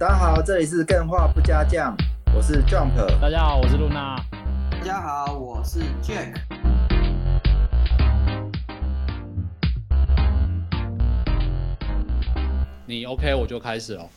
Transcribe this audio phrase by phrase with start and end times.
[0.00, 1.94] 大家好，这里是更画不加酱，
[2.34, 2.96] 我是 Jump。
[3.20, 4.16] 大家好，我是露娜。
[4.70, 6.36] 大家好，我是 Jack。
[12.86, 14.08] 你 OK，我就开始了。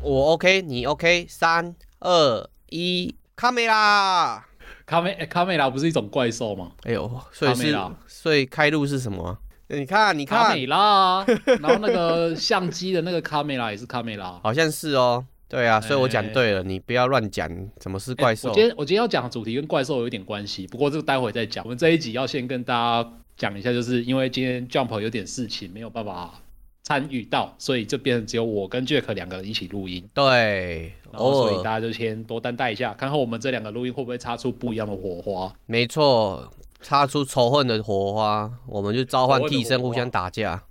[0.00, 4.46] 我 OK，你 OK，三二一，卡梅拉。
[4.86, 6.70] 卡梅卡梅拉不是一种怪兽吗？
[6.84, 9.36] 哎呦，所以是，所以开路是什么？
[9.66, 11.24] 你看，你看，卡梅拉，
[11.60, 15.26] 然后那个相机的那个卡梅拉也是卡梅拉，好像是哦。
[15.52, 18.48] 对啊，所以我讲对了，欸、你不要乱讲，怎么是怪兽？
[18.48, 21.62] 我今天我今天要讲的主题跟怪兽有一点关系，不过这个待会再讲。
[21.62, 26.40] 我们这一集要先跟大家讲一下，就是因为今天 Jump 有点事情没有办法
[26.84, 30.08] 参与到，所以就变成只有我跟 Jack 两个人一起录音。
[30.14, 35.54] 对，然后所以大家就先多担待一下，看看我们这两个录音会不会擦出不一样的火花。
[35.66, 40.62] 没错，擦出仇恨的火花，我们就召唤替身互相打架。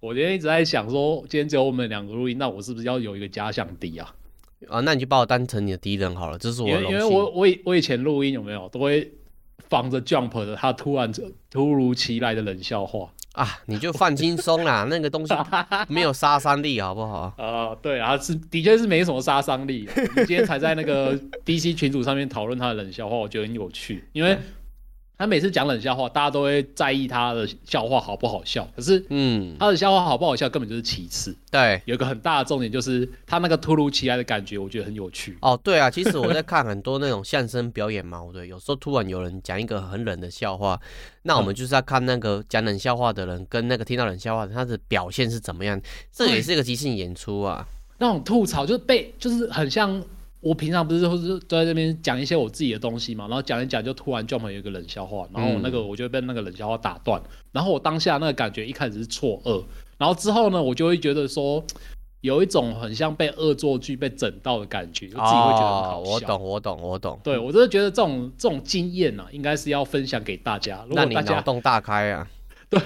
[0.00, 4.14] 我今天一直在想说，今天只有我们两个录音，那我是不是要有一个假想敌啊？
[4.68, 6.92] 啊，那你就把我当成你的敌人好了，这是我的荣幸。
[6.92, 9.10] 因为我我以我以前录音有没有都会
[9.68, 11.12] 防着 Jump 的他突然
[11.50, 15.34] 突如其来的冷笑话啊，你就放轻松啦， 那个东西
[15.88, 17.34] 没有杀伤力，好不好？
[17.36, 19.88] 啊、呃，对啊，是的确是没什么杀伤力。
[19.96, 24.38] 你今天才在那个 DC 群组上面讨论他的冷笑话，我觉得很有趣，因为。
[25.18, 28.66] 他每次讲冷笑话，大家都会在意他的笑话好不好笑。
[28.76, 31.36] 可是，嗯，他的笑话好不好笑根本就是其次。
[31.50, 35.36] 对，有一个很大的重点就是他那个突如其来的感觉，我觉得很有趣。
[35.40, 40.80] 哦，对啊，其实我在看很多那种相声表演嘛，对，有时候突然有人讲一个很冷的笑话，
[41.22, 45.80] 那我们就是要看那个讲冷笑话的人跟那个听到冷笑话的他的表现是怎么样。
[46.12, 47.66] 这也是一个即兴演出啊。
[47.98, 50.00] 那种吐槽就是被，就是很像。
[50.40, 57.20] 我平常不是都是都在这边讲一些我自己的东西嘛，然后讲一讲就突然 Jump 有一个冷笑话，然后那个我就被那个冷笑话打断，
[57.52, 59.64] 然后我当下那个感觉一开始是错愕，
[59.96, 61.64] 然后之后呢，我就会觉得说
[62.20, 66.12] 有一种很像被恶作剧被整到的感觉，就自己会觉得很好笑。
[66.12, 67.20] 我懂，我懂，我懂。
[67.24, 70.84] 对，我真的觉得这种这种经验呢，应该是要分享给大家。
[70.88, 72.28] 如果大家那你脑洞大开啊！
[72.70, 72.80] 对，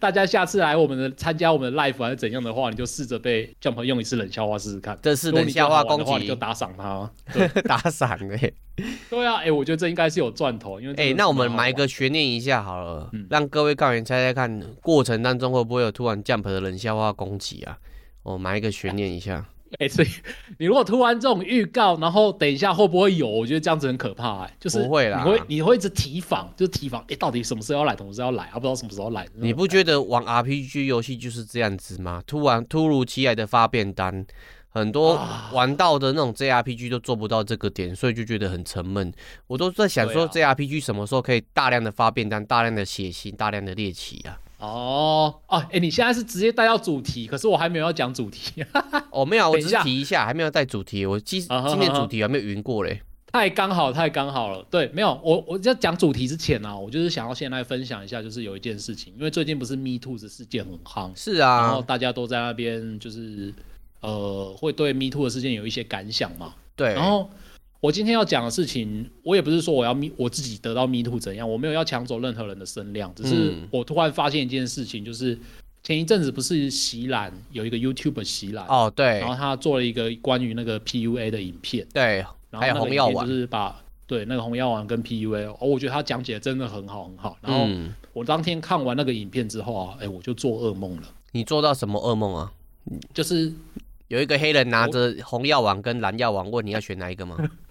[0.00, 4.98] 大家下次来我们的参加我们的 live 还是怎样的话，你就试着被 Jump 用一次冷笑话试试看。
[5.00, 7.08] 这是冷笑话攻击，你就打赏他。
[7.62, 8.54] 打赏哎、欸，
[9.08, 17.78] 对啊，哎、欸，我觉得这应该是有赚头，因为哎、欸，那我们埋个悬念一下好了，嗯、让各位杠员猜猜看，过程当中会不会有突然 Jump 的冷笑话攻击啊？
[18.24, 19.46] 我埋一个悬念一下。
[19.78, 20.08] 哎、欸，所以
[20.58, 23.28] 你如果突然这种预告，然后等一下会不会有？
[23.28, 29.26] 我觉得这样子很可怕、欸，哎，就是不会啦，你会你会一直提防，就是提防，哎、欸，到底什么时候要来，什么时候要来，啊，不知道什么时候来。
[29.34, 32.22] 你不觉得玩 RPG 游戏就是这样子吗？
[32.26, 34.24] 突然突如其来的发便单，
[34.70, 35.20] 很多
[35.52, 39.12] 玩到的那种 JRPG 都做不到这个点，所以就觉得很沉闷。
[39.46, 44.38] 我都在想说，JRPG 什么时候可以大量的发便单，大量的血腥，大量的猎奇啊？
[44.58, 48.64] 哦哦，哎、欸，你现在是直接带到主题，可是我还没有要讲主题。
[49.10, 51.06] 哦，没有，我只是提一下，还没有带主题。
[51.06, 53.00] 我今今天主题还没有云过嘞，
[53.32, 54.66] 太刚好，太刚好了。
[54.70, 63.54] 对，没有，我我在讲主题之前呢、啊，我就是想要先来分享一下，就是有一件事情，因为最近不是 Me Too 的事件很夯，是啊，然后大家都在那边就是
[64.00, 67.30] 呃，会对 Me Too 的事件有一些感想嘛，对，然后。
[67.80, 75.38] 我今天要讲的事情，我也不是说我要咪我自己得到 Me Too 怎样，我没有要抢走任何人的声量，只是我突然发现一件事情，就是
[75.84, 87.68] 前一阵子不是席兰有一个 YouTuber 席兰哦，对，然后他做了一个关于那个 PUA 的影片，对，然后那个影片就是把对那个红药丸跟 PUA，哦，我觉得他讲解的真的很好很好，然后
[88.12, 91.02] 我当天看完那个影片之后啊，哎，我就做噩梦了。
[91.30, 92.50] 你做到什么噩梦啊？
[93.14, 93.52] 就是
[94.08, 97.36] 有一个黑人拿着红药丸跟蓝药丸问你要选哪一个吗？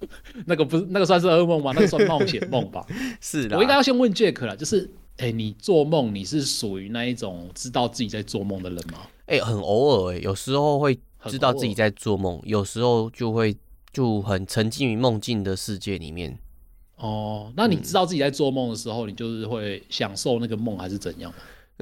[0.46, 1.72] 那个不是那个算是噩梦吗？
[1.74, 2.84] 那个算冒险梦吧。
[3.20, 9.00] 是的，我应该要先问 Jack 了，就是，哎、欸，你做梦你是属于那一种知道自己在做梦的人吗？
[9.26, 13.56] 哎、欸，很偶尔，哎，有时候会知道自己在做梦，有时候就会
[13.92, 16.38] 就很沉浸于梦境的世界里面。
[16.96, 21.32] 哦，那你知道自己在做梦的时候，嗯、你就是会享受那个梦，还是怎样？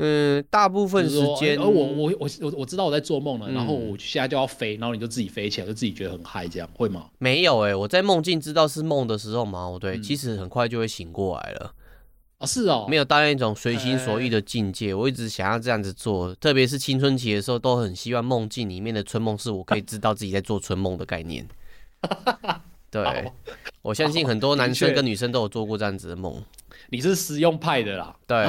[0.01, 7.07] 嗯，大部分时间，而、欸、我我我我我知道我在做梦了，嗯、然后我现在就要飞，然后你就自己飞起来，就自己觉得很嗨，这样会吗？
[7.19, 11.75] 没有哎、欸，我在梦境知道是梦的时候嘛，我对，嗯、其实很快就会醒过来了。
[12.39, 14.89] 啊，是哦，没有到那种随心所欲的境界。
[14.89, 21.45] 欸、我一直想要这样子做，特别是青春期的时候，都很希望梦境里面的春梦是我可以知道自己在做春梦的概念。
[22.91, 23.33] 对，
[23.83, 26.41] 我相信很多男生跟女生都有做过这样子的梦。
[26.91, 28.47] 你是实用派的啦，对。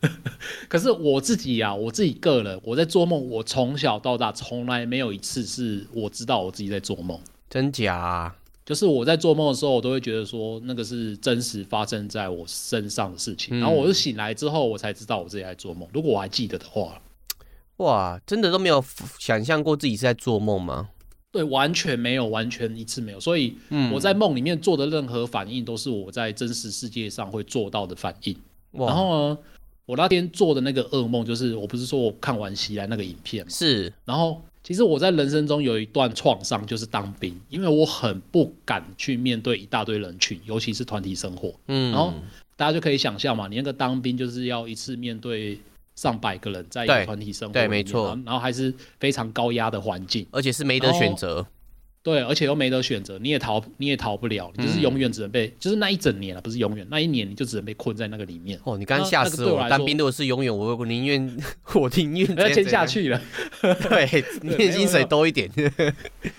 [0.68, 7.18] 可是我自己呀、啊，我自己个人，我在做梦，我从小到大从来没有一次是我知道我自己在做梦。
[7.48, 8.36] 真假、啊？
[8.66, 13.58] 就是我在做梦的时候，我都会觉得说那个是真实发生在我身上的事情。
[13.58, 15.88] 嗯、然后我是醒来之后，我才知道我自己在做梦。
[15.94, 17.00] 如果我还记得的话，
[17.78, 18.84] 哇，真的都没有
[19.18, 20.90] 想象过自己是在做梦吗？
[21.30, 23.20] 对，完全没有，完全一次没有。
[23.20, 23.54] 所以
[23.92, 28.34] 我在梦里面做的任何反应，都是我在真实世界上会做到的反应。
[28.72, 29.38] 然后呢，
[29.84, 33.50] 我那天做的那个噩梦，就是我不是说我看完袭来那个影片嘛？
[33.50, 33.92] 是。
[34.06, 41.54] 然后其实我在人生中有一段创伤，就是当兵，因为我很不敢去面对一大堆人群，尤其是团体生活。
[41.66, 41.92] 嗯。
[41.92, 42.14] 然后
[42.56, 45.58] 大家就可以想象嘛，你那个当兵就是要一次面对。
[45.98, 51.44] 上百个人在一个团体生活，对，没错，然后还是非常高压的环境，而且是没得选择，
[52.04, 58.56] 对，而且又没得选择，你也逃，你也逃不了，你就是永远只能被，嗯、就是那一整年了，不是永远，那一年你就只能被困在那个里面。
[58.62, 59.68] 哦，你刚刚吓死我！
[59.68, 61.36] 当兵如果是永远，我我宁愿
[61.74, 63.20] 我宁愿要签下去了。
[63.60, 65.50] 对，你薪水多一点，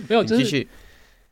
[0.07, 0.65] 没有， 就是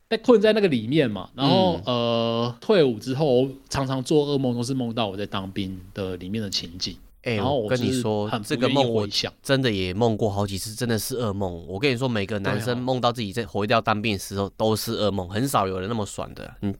[0.06, 1.30] 被困在那个里面嘛。
[1.34, 6.94] 然后、嗯、呃，退伍之后，常常做噩梦，都是梦到我在当兵的里面的情景。
[7.22, 9.06] 哎、欸，我跟你说，这个梦我
[9.42, 11.66] 真的也梦过好几次，真的是噩梦。
[11.66, 16.54] 我跟你说，每个男生梦到自己在回到当兵的时候都是噩梦，很少有人那么爽的。
[16.62, 16.74] 嗯。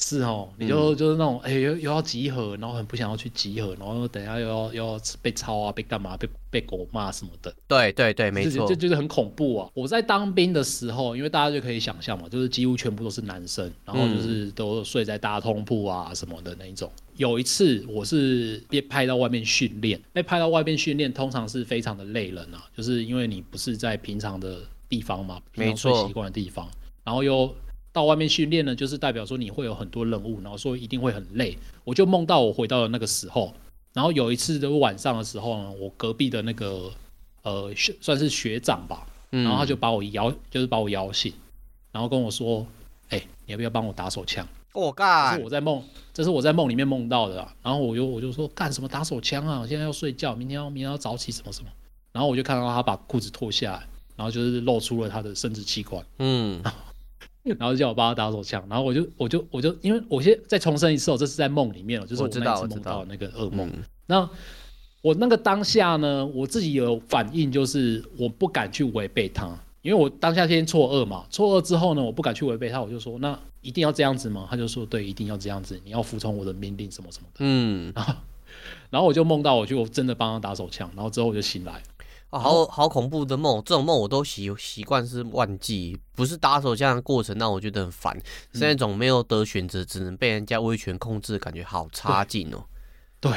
[0.00, 7.52] 是哦，你就、嗯、就是那种哎，又、欸、又要集合，然后很不想要去集合，然后等一下又要又要被抄啊，被干嘛，被被狗骂什么的。
[7.66, 9.68] 对对对，没错，这就是很恐怖啊！
[9.74, 16.88] 我在当兵的时候，因为大家就可以想象嘛，就是几乎全部都是男生，然后就是都睡在大通铺啊什么的那一种。
[16.94, 26.66] 嗯、有一次我是被派到外面训练，被派到外面训练，通常是非常的累人啊，就是因为你不是在平常的地方嘛，平常睡习惯的地方，
[27.04, 27.54] 然后又。
[27.90, 31.56] 到外面训练呢，就是代表说你会有很多任务，然后说一定会很累。
[31.82, 33.52] 我就梦到我回到了那个时候，
[33.92, 36.92] 然后有一次的晚上的时候呢，我隔壁的那个
[37.42, 41.32] 呃算是学长吧，然后他就把我摇，就是把我摇醒，
[41.90, 42.64] 然后跟我说
[43.08, 44.46] ：“哎、欸，你要不要帮我打手枪？”
[44.80, 45.82] 我干，这是我在梦，
[46.12, 47.36] 这是我在梦里面梦到的。
[47.62, 49.60] 然后我就我就说干什么打手枪啊？
[49.60, 51.68] 我现在要睡觉，明天要明天要早起什么什么。
[52.12, 53.86] 然后我就看到他把裤子脱下来，
[54.16, 56.04] 然后就是露出了他的生殖器官。
[56.18, 56.62] 嗯。
[57.58, 63.70] 然后就叫我帮他打手枪，然后我就我就我就因为我先再重申一次，这是在梦里面，就是我那次梦到的那个噩梦。
[64.04, 64.28] 那
[65.00, 73.38] 我那个当下呢，我自己有反应，就是我不敢去违背他，因为我当下先错愕嘛，错愕之后呢，我不敢去违背他，我就说那
[73.68, 74.46] 一定要这样子吗？
[74.50, 77.36] 他就说对，一定要这样子，你要服从我的命令什么什么的。
[77.40, 78.14] 嗯，然 后
[78.88, 81.82] 然后我就梦到我就真的帮他打手枪，然后之后我就醒来。
[82.30, 88.18] 哦，好好恐怖的梦，这种梦我都习习惯是忘记，不是打手枪的过程让我觉得很烦，
[88.52, 92.64] 是那种没有得选择，只能被人家威权控制的感觉，好差劲哦。
[93.20, 93.32] 对，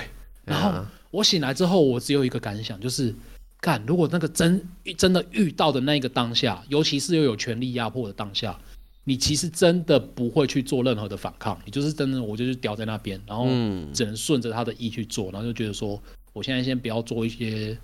[0.45, 3.15] 然后我醒来之后，我只有一个感想，就是，
[3.61, 4.67] 干，如果那个真
[4.97, 8.59] 真的遇到的那个当下，尤其是又有权力压迫的当下，
[9.03, 13.45] 你其实真的不会去做任何的反抗，你就是真的，我就是吊在那边，然后
[13.93, 16.01] 只能顺着他的意去做，然后就觉得说，
[16.33, 17.77] 我现在先不要做一些。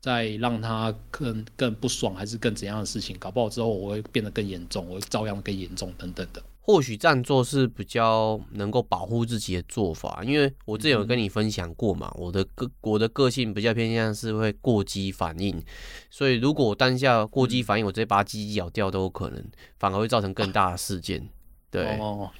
[0.00, 3.16] 再让他更更不爽，还是更怎样的事情？
[3.18, 6.42] 搞不好之后我会变得更严重，我会照样更严重，等等的。
[6.66, 15.62] 或许这样做是比较能够保护自己的做法，因为我之前有跟你分享过嘛，我的个我的个性比较偏向是会过激反应，
[16.10, 19.44] 所以如果我当下过激反应，我直接把鸡鸡咬掉都有可能，
[19.78, 21.28] 反而会造成更大的事件。
[21.70, 21.98] 对。
[21.98, 22.30] 哦。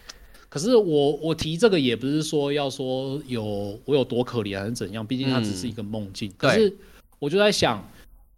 [0.48, 6.32] 可是我我提这个也不是说要说有我有多可怜还是怎样，毕竟它只是一个梦境。
[6.36, 6.74] 可是。
[7.20, 7.82] 我就在想，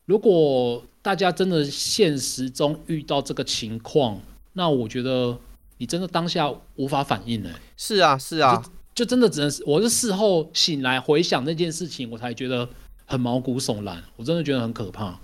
[0.05, 4.21] 如果大家真的现实中遇到这个情况，
[4.53, 5.37] 那我觉得
[5.79, 7.51] 你真的当下无法反应呢？
[7.77, 8.63] 是啊，是啊，
[8.95, 12.69] 就，就真的只能是我是事后醒来回想那件事情，我才觉得
[13.05, 15.19] 很毛骨悚然，我真的觉得很可怕。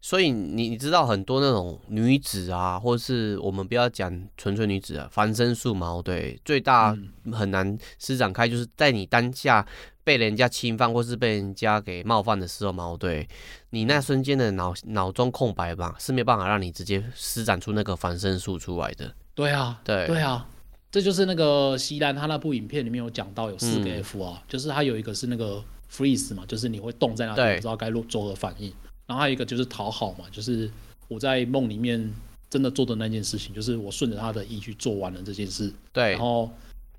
[0.00, 6.94] 所以你你知道很多那种女子啊，或是我们不要讲纯粹女子啊，防身术嘛，对，最大
[7.32, 9.66] 很难施展开，就是在你当下
[10.04, 13.26] 被人家侵犯或是被人家给冒犯的时候嘛，对，
[13.70, 19.10] 你那瞬间的脑脑中空白吧，是没办法让你直接施展出那个防身术出来的。
[19.34, 20.46] 对啊，对对啊，
[20.90, 25.62] 这就是那个西兰他那部影片里面有讲到有四个 F 啊，嗯、就是他有一个是那个
[25.92, 28.72] freeze 嘛，就是你会冻在那里，不知道该做作何反应。
[29.06, 30.70] 然后还有一个就是讨好嘛，就是
[31.08, 32.10] 我在梦里面
[32.48, 35.72] 真的做的那件事情，就是我顺着他的意去做完了这件事。
[35.92, 36.50] 对，然后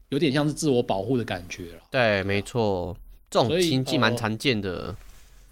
[0.10, 1.82] 有点像是自我保护的感觉了。
[1.90, 2.96] 对，没错，
[3.32, 4.70] 这种情境蛮常见的。
[4.78, 4.96] 呃、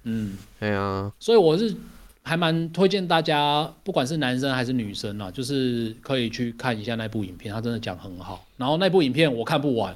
[0.04, 1.12] 嗯，对啊。
[1.20, 1.76] 所以我是
[2.24, 8.46] 还蛮推荐大家，不管是男生还是女生啊，就是可以去看一下那部影片，他真的讲很好。
[8.58, 9.96] 然后那部影片我看不完。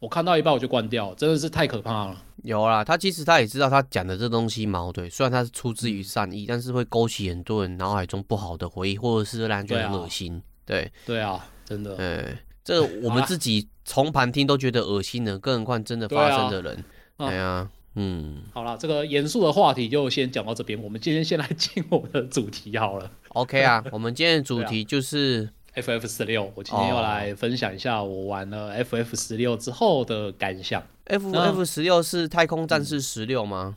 [0.00, 2.22] 我看到一半我就关掉，真的是太可怕了。
[2.44, 10.40] 有啦，他其实他也知道他讲的这东西矛盾，虽然他是出自于善意，但是会勾起很多人脑海中不好的回忆，或者是让人觉得恶心。
[10.64, 11.96] 对啊，对，对啊，真的。
[11.96, 16.84] 哎，这个我们自己从旁听都觉得恶心的，更何况真的发生的人。
[17.16, 18.42] 对啊，嗯。
[18.52, 23.10] 好了，这个严肃的话题就先讲到这边，我们今天先来进我们的主题好了。
[23.28, 25.48] OK 啊， 我们今天的主题就是。
[25.74, 30.82] FF 十六，我今天要来分享一下我玩了 FF 十六之后的感想。
[31.06, 33.76] FF 十六是太空战士十六吗？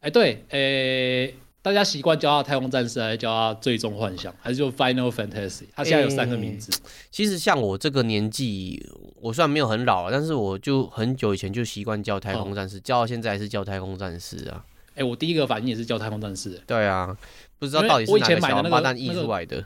[0.00, 1.34] 哎、对，哎、欸，
[1.68, 5.64] 大家习惯叫它太空战士，还是叫它最终幻想，还是就 Final Fantasy？
[5.76, 6.72] 它现在有三个名字。
[6.72, 6.78] 欸、
[7.10, 8.82] 其实像我这个年纪，
[9.20, 14.64] 我虽然没有很老，但是我就很久以前就习惯叫太空战士，哦、叫到现在还是叫太空战士啊。
[14.92, 16.58] 哎、欸，我第一个反应也是叫太空战士。
[16.66, 17.14] 对啊，
[17.58, 19.62] 不知道到底是哪个小王八蛋译出来的。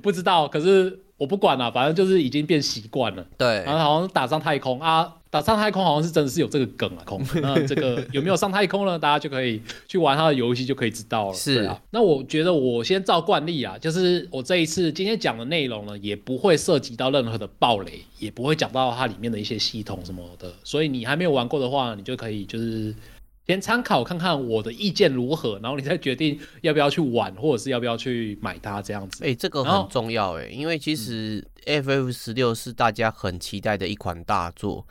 [0.00, 3.26] 不知道，可是我不管了，反正就是已经变习惯了。
[3.36, 7.24] 对，然后好像打上太空啊，打上太空好像是真的是有这个梗啊，空。
[7.40, 8.98] 那这个有没有上太空呢？
[8.98, 11.34] 大家就可以去玩他的游戏就可以知道了。
[11.34, 20.52] 是啊，那我觉得我先照惯例啊，就是我这一次今天讲的内容呢，也不会涉及到任何的暴雷，也不会讲到它里面的一些系统什么的。
[20.64, 22.94] 所以你还没有玩过的话，你就可以就是。
[23.46, 29.24] 先参考看看我的意见如何，然后你再决定要不要去玩，或者是要不要去买它这样子。
[29.24, 34.86] 哎、欸，这个很重要哎，因为其实 FF 十六是大家很期待的一款大作，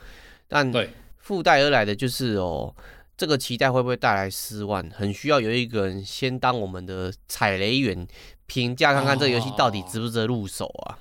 [0.50, 2.74] 但对附带而来的就是哦，
[3.16, 4.86] 这个期待会不会带来失望？
[4.90, 8.06] 很需要有一个人先当我们的踩雷员，
[8.44, 10.98] 评价看看这个游戏到底值不值得入手啊？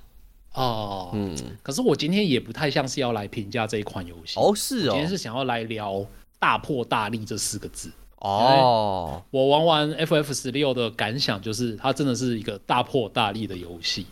[0.54, 6.06] 哦，嗯，可是我今天也不太像是要来评价这一款游戏哦，是哦，今天是想要来聊。
[6.42, 14.06] 大破大立这四个字哦，我玩完 FF 十六的感想就是，它真的是一个大破大立的游戏。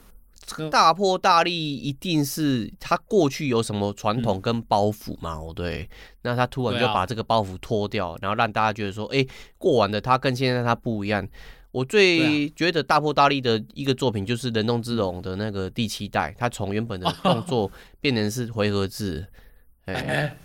[0.72, 5.36] 大破大立一定是他过去有什么传统跟包袱嘛？
[5.36, 5.89] 哦、嗯，对，
[6.22, 9.27] 那他突然就把这个包袱脱掉，啊、然后让大家觉得说，哎、欸，
[9.58, 11.27] 过往的他跟现在他不一样。
[11.72, 19.25] 我最觉得大破大立的一个作品就是《人中之龙》的那个第七代，他从原本的动作变成是回合制。
[19.86, 20.38] 哎、欸。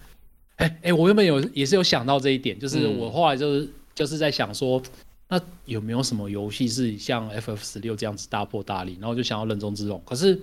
[0.82, 4.80] 哎我原本有也是有想到这一点，就是我后来就是、嗯、就是在想说，
[5.32, 8.98] 那有没有什么游戏是像 FF 十六这样子大破大立？
[9.00, 10.38] 然后就想要人中之龙，可是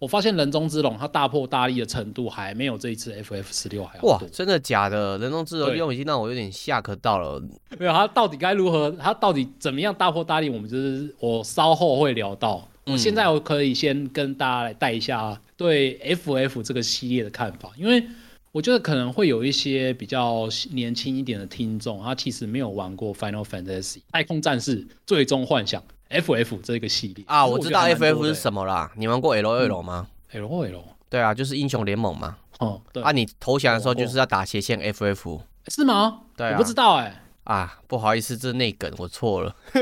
[0.00, 4.02] 我发现人中之龙它大破大立的程度还没有这一次 FF 十六还要。
[4.02, 5.16] 哇，真的假的？
[5.18, 7.40] 人中之龙用已经让我有点吓可到了。
[7.78, 8.90] 没有，它到底该如何？
[8.90, 10.50] 它到底怎么样大破大立？
[10.50, 12.68] 我们就是我稍后会聊到。
[12.86, 18.04] 嗯、我现在我可以先跟大家来带一下对 FF 这个系列的看法，因为。
[18.52, 27.46] 我觉得可能会有一些比较年轻一点的听众，他其实没有玩过 Final Fantasy 太空战士最终幻想 FF 这个系列啊。
[27.46, 30.06] 我知道 FF 是什么啦，你玩过 LOL 吗？
[30.32, 32.36] 嗯，LOL 对啊，就是英雄联盟嘛。
[32.58, 36.20] 哦，对啊，你投降的时候就是要打斜线 FF 是吗？
[36.36, 37.18] 对啊，我不知道哎、欸。
[37.44, 39.56] 啊，不好意思，这是内梗，我错了。
[39.72, 39.80] 哎、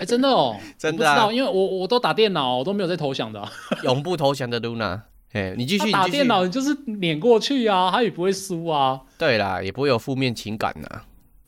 [0.00, 3.50] 欸，真的哦， 真的、啊，不知道，因为我我都打电脑，我都没有在投降的、啊。
[3.82, 5.00] 永不投降的 Luna。
[5.34, 9.00] 哎，你继续，打电脑你就是碾过去啊，他也不会输啊。
[9.18, 11.02] 对啦，也不会有负面情感呐。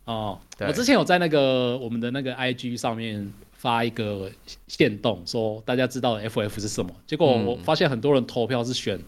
[0.05, 4.31] 哦，对我之前有在那个我们的那个 IG 上面发一个
[4.67, 6.91] 限动，说大家知道 FF 是什么？
[7.07, 9.01] 结果我发现很多人投票是选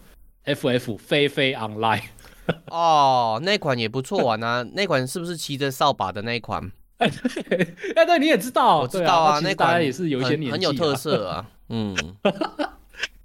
[0.45, 2.03] FF 飞飞 Online。
[2.71, 6.71] 哦，那款也不错玩啊，那款是不是骑着扫把的那一款？
[6.99, 11.45] 哎，对，你也知道，我知道啊，那款也是有一些很有特色啊。
[11.67, 11.93] 嗯。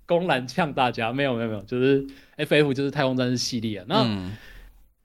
[0.06, 2.06] 公然呛大家，没有没有没有，就是
[2.36, 3.84] FF 就是太空战士系列啊。
[3.88, 4.30] 那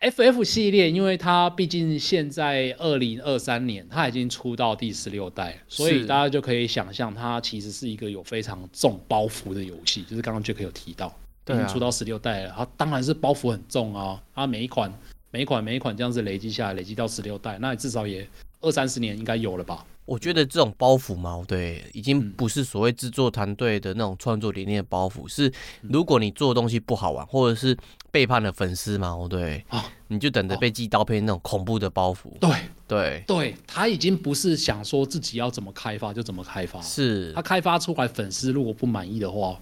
[0.02, 10.04] FF 系列，因为它毕竟现在二零二三年，它已经出到第十六代，所以大家就可以想象，它其实是一个有非常重包袱的游戏。
[10.04, 11.14] 就是刚刚 Jack 有提到，
[11.48, 14.24] 已经出到十六代了，它当然是包袱很重啊。
[14.34, 14.90] 它每一款、
[15.32, 18.26] 每一款、每一款这样子累积下来，累积到十六代，那至少也
[18.62, 19.86] 二三十年应该有了吧。
[20.06, 27.78] 我觉得这种包袱嘛，对，已经不是所谓制作团队的那种创作理念的包袱，是如果你做的东西不好玩，或者是
[28.10, 32.32] 背叛了粉丝嘛，对，啊你就等着被寄刀片那种恐怖的包袱。
[32.40, 32.50] 对
[32.88, 39.60] 对对，他已经不是想说自己要怎么开发就怎么开发，是他开发出来，粉丝如果不满意的话，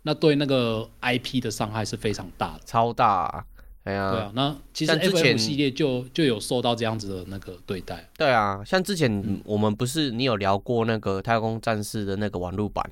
[0.00, 3.44] 那对那个 IP 的伤害是非常大的，超大。
[3.90, 8.08] 对啊，对啊，那其实 FF 系列就就有受到这样子的那个对待。
[8.16, 12.88] 对啊，像之前我们不是你有聊过那个太空战士的那个网络版？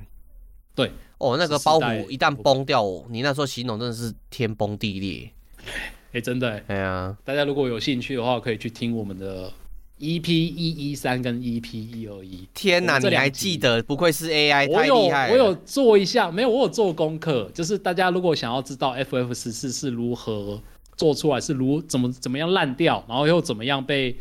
[0.74, 5.30] 对，哦，那个包袱一旦崩掉，你那时候形容真的是天崩地裂。
[5.66, 5.72] 哎、
[6.14, 6.64] 欸，真的、欸。
[6.68, 9.52] 对啊，大家如果有兴趣的话，可以去听我们的
[9.98, 12.48] EP 一一三跟 EP 一二一。
[12.54, 13.82] 天哪，你还记得？
[13.82, 15.32] 不愧是 AI，太厉害。
[15.32, 17.50] 我有做一下，没有，我有做功课。
[17.52, 20.62] 就是大家如果想要知道 FF 十四是如何。
[20.98, 24.14] 做出来是如怎么怎么样烂掉，然后又怎么样被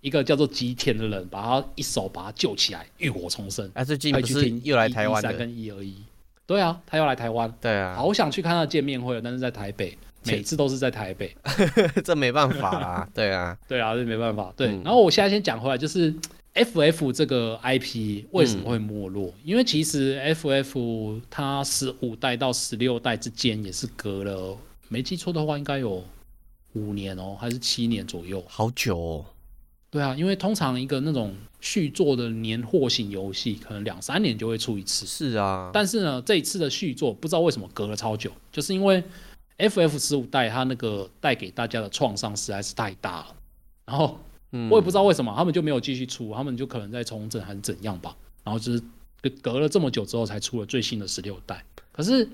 [0.00, 3.70] 一个叫做吉田的人把他一手把他救起来，浴火重生。
[3.72, 5.32] 哎，最近不是又来台湾的？
[5.32, 5.96] 跟一而一，
[6.46, 7.50] 对啊，他又来台湾。
[7.60, 11.34] 对啊，好想去看他的见面会，但是在台北，每次都是在台北，
[12.04, 13.08] 这没办法啦。
[13.14, 14.52] 对啊，对啊，这没办法。
[14.56, 16.14] 对，然后我现在先讲回来，就是
[16.54, 19.28] FF 这个 IP 为什么会没落？
[19.28, 24.56] 嗯、因为其实 FF 它十五代到十六代之间也是隔了，
[24.88, 26.04] 没记错的话，应该有
[26.74, 29.24] 五年哦，还是七年左右，好久哦。
[29.90, 35.06] 对啊，因为通常一个那种续作的年货型游戏，可能两三年就会出一次。
[35.06, 39.02] 是啊，但是呢，这一次的续作不知道为什么隔了超久，就是因为
[39.58, 43.34] FF 十五代它那个带给大家的创伤实在是太大了，
[43.86, 44.18] 然后。
[44.70, 48.16] 我也不知道为什么他们就没有继续出，他们就可能在重整还是怎样吧。
[48.44, 48.80] 然后就是
[49.42, 51.64] 隔了这么久之后才出了最新的十六代。
[51.90, 52.28] 可是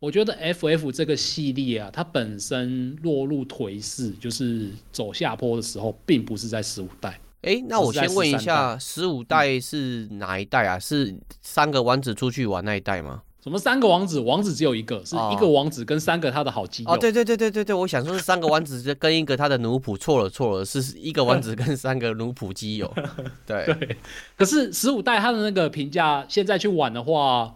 [0.00, 7.20] 我觉得 FF 这个系列啊，它本身落入颓势，就是走下坡的时候，并不是在十五代。
[7.42, 10.78] 哎，那我先问一下，十五代是哪一代啊？
[10.78, 13.22] 是三个王子出去玩那一代吗？
[13.42, 14.20] 什么三个王子？
[14.20, 16.90] 王子只有一个，是一个王子跟三个他的好基友。
[16.90, 22.92] 哦，对对对对对对，我想说是三个王子跟一个他的奴仆，错了错了，是一个王子跟三个奴仆基友。
[23.46, 23.96] 对对。
[24.36, 27.54] 可是十五代他的那个评价，现在去玩的话，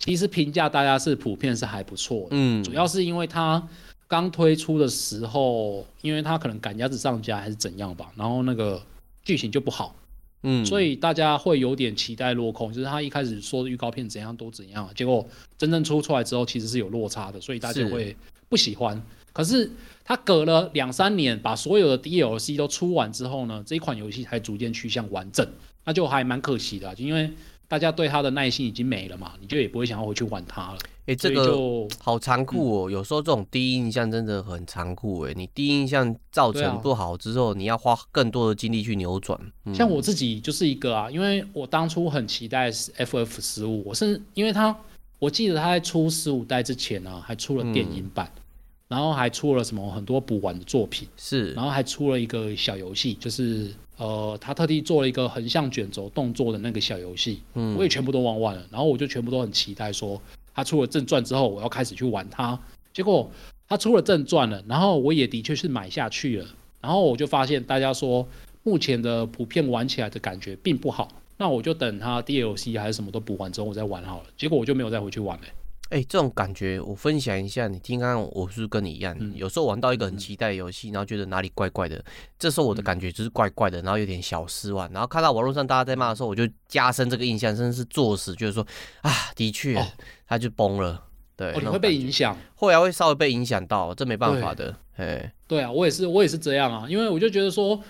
[0.00, 2.28] 其实评价大家是普遍是还不错的。
[2.30, 2.64] 嗯。
[2.64, 3.64] 主要是因为它
[4.08, 8.82] 刚推出的时候，因为它可能赶鸭子上架还是怎样吧，然后那个
[9.22, 9.94] 剧情就不好。
[10.42, 15.28] 嗯，所以大家会有点期待落空，就是他一开始说的预告片怎样都怎样，结果
[15.58, 18.16] 真正出出来之后其实是有落差的，所以大家会
[18.48, 18.96] 不喜欢。
[18.96, 19.02] 是。
[19.32, 19.70] 可是
[20.02, 25.46] 他隔了两三年，把所有的 DLC 都出完之后呢，这一款游戏才逐渐趋向完整，
[25.84, 27.30] 那就还蛮可惜的，就因为。
[27.70, 30.78] 大家对他的耐心已经没了嘛，你就也不会想要回去玩它了。
[31.02, 31.56] 哎、欸，这个
[32.00, 32.90] 好残酷哦！
[32.90, 39.40] 嗯、有时候这种第一印象真的很残酷哎，你第一印象造成不好之后，啊、你要花更多的精力去扭转。
[39.66, 44.76] 嗯、像我自己就是一个啊，因为我当初很期待 FF 十五，我是因为他，
[45.20, 48.42] 我记得他在出十五代之前呢、啊，还出了电影版，嗯、
[48.88, 53.72] 然后还出了什么很多补完的作品，是，然后还出了一个小游戏，就是。
[54.00, 60.18] 呃，他特地做了一个横向卷轴动作的那个小游戏，嗯，我也全部都玩完了，然后我就全部都很期待说，
[60.54, 62.58] 他出了正传之后，我要开始去玩它。
[62.94, 63.30] 结果
[63.68, 66.46] 他出了正传了，然后我也的确是买下去了，
[66.80, 68.26] 然后我就发现大家说
[68.62, 74.24] 目前的普遍玩起来的感觉并不好，那我就等他 DLC 还是什么都补完之后我再玩好了。
[74.34, 75.44] 结果我就没有再回去玩了。
[75.90, 79.14] 哎、欸，这种感觉我分享一下，你听刚刚我是不是跟你一样？
[79.18, 82.00] 嗯、有时候玩到一个很期待的游戏，然后觉得哪里怪怪的，
[82.38, 84.88] 这时候我的感觉就是怪怪的，然后有点小失望。
[84.92, 88.64] 然后看到网络上大家在骂的时候，我就加深这个印象，甚至是作死，就是说
[89.02, 89.84] 啊，的确，
[90.28, 91.04] 他就崩了。
[91.36, 94.76] 对，你会被影响，后来会稍微被影响到，这没办法的。
[94.96, 97.82] 哎，对啊，我也是，我也是这样啊，因为我就觉得说。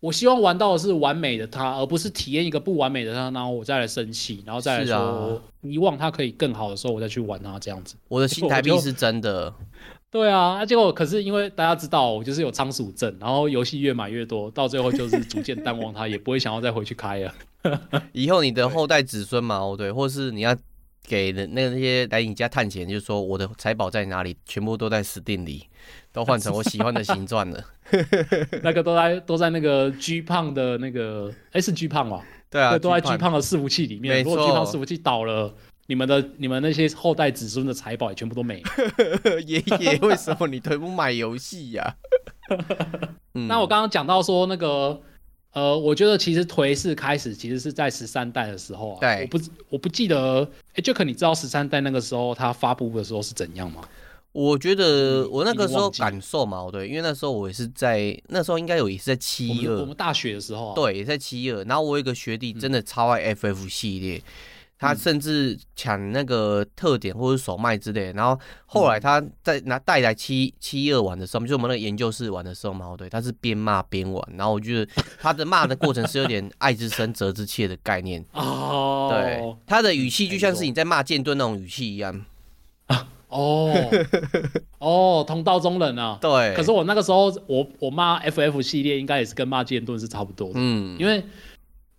[0.00, 7.96] 我希望玩到的是完美的他，而不是体验一个不完美的他，然后我再来生气，然后再来说遗忘他可以更好的时候，我再去玩他这样子。
[8.08, 9.52] 我的心态币是真的。
[10.10, 17.34] 对啊，结果可是因为大家知道我就是有仓鼠症，然后游戏越买越多，到最后就是逐渐淡忘他，也不会想要再回去开了。
[18.12, 20.56] 以后你的后代子孙嘛，哦对，或是你要
[21.08, 25.64] 给的那那些来你家探险，就是说我的财宝在哪里，全部都在 Steam 里。
[26.10, 27.64] 都换成我喜欢的形状了，
[28.62, 32.24] 那个都在都在那个 G 胖的那个，哎、欸、是 G 胖吧？
[32.50, 34.24] 对啊，都在 G 胖的伺服器里面。
[34.24, 35.54] 错如果 G 胖伺服器倒了，
[35.86, 39.40] 你们的你们那些后代子孙的财宝也全部都没了。
[39.46, 41.94] 爷爷，为什么你都不买游戏呀？
[43.32, 45.00] 那我刚刚讲到说那个，
[45.52, 49.00] 呃，我觉得其实颓势开始其实是在十三代的时候啊。
[49.00, 50.42] 对，我不我不记得，
[50.74, 53.82] 哎、欸、，Jack，你知道十三代那个时候它发布的时候是怎样吗？
[54.32, 61.64] 我觉得我那个时候感受嘛，对，因为那时候我也是在那时候应该有也是在七二，我们大学的时候，对，也在七二。
[61.64, 64.22] 然后我有一个学弟真的超爱 FF 系列，
[64.78, 68.12] 他甚至抢那个特点或者手麦之类。
[68.12, 74.22] 然后后来他在拿带来七七二玩的时候，就我们那个研究室玩的时候嘛，对，他是边骂边玩。
[74.36, 82.24] 然后我觉得他的骂的过程是有点爱之深责之切的概念哦，对，他的语气就像是你在骂剑盾那种语气一样。
[83.28, 83.70] 哦
[84.78, 86.16] 哦，同道中人啊！
[86.22, 90.54] 对，可是我那个时候，我我骂 FF 系列应该也是跟骂剑盾是差不多的。
[90.56, 91.22] 嗯，因为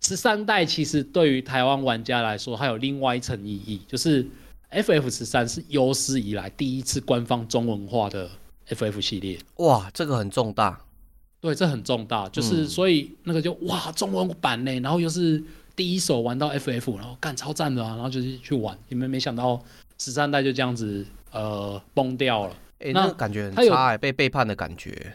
[0.00, 4.26] 十三代其实对于台湾玩家来说，还有另外一层意义，就是
[4.70, 8.28] FF 十三是有史以来第一次官方中文化的
[8.68, 9.38] FF 系列。
[9.56, 10.80] 哇，这个很重大。
[11.40, 15.42] 对，这很重大，就是所以那个就哇，中文版呢，然后又是
[15.74, 19.62] 第一手玩到 FF，然后干超赞的啊，然后就是去玩，你们没想到
[19.98, 21.06] 十三代就这样子。
[21.32, 25.14] 呃，崩掉了，哎、欸，那个感觉很差，哎，被背叛的感觉。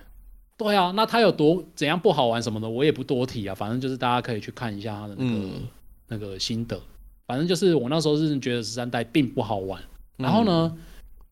[0.58, 3.54] 对啊，那他有多怎样不好玩什么的，我也不多提啊。
[3.54, 5.52] 反正就是大家可以去看一下他的那个、嗯、
[6.08, 6.80] 那个心得。
[7.28, 9.82] 反正就是我那时候是觉得十三代并不好玩。
[10.18, 10.82] 然后呢，嗯、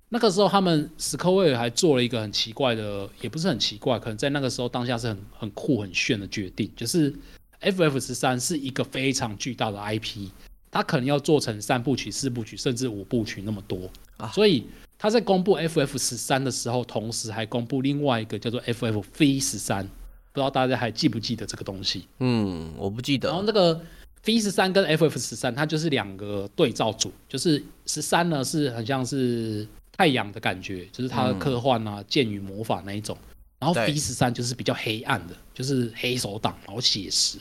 [0.09, 7.13] 那个时候他们史克威尔还做了一个很奇怪的，也不是很奇怪，可能在那个时候当下是很很酷很炫的决定，就是
[7.61, 10.27] FF 十三是一个非常巨大的 IP，
[10.69, 13.89] 它可能要做成三部曲、四部曲，甚至五部曲那么多。
[14.17, 14.65] 啊、所以
[15.03, 19.85] 他在公布 FF 十三的时候，同时还公布另外一个叫做 FF V 十三，
[20.31, 22.07] 不知道大家还记不记得这个东西？
[22.19, 23.27] 嗯，我不记得。
[23.27, 23.77] 然后那个
[24.25, 33.17] V 十三跟 FF 十三，它就是两个对照组，就是十三呢是很像是太阳的感觉，就是它的科幻啊、嗯、剑与魔法那一种。
[33.59, 37.37] 然后 V 十三就是比较黑暗的，就是黑手党，然后写实，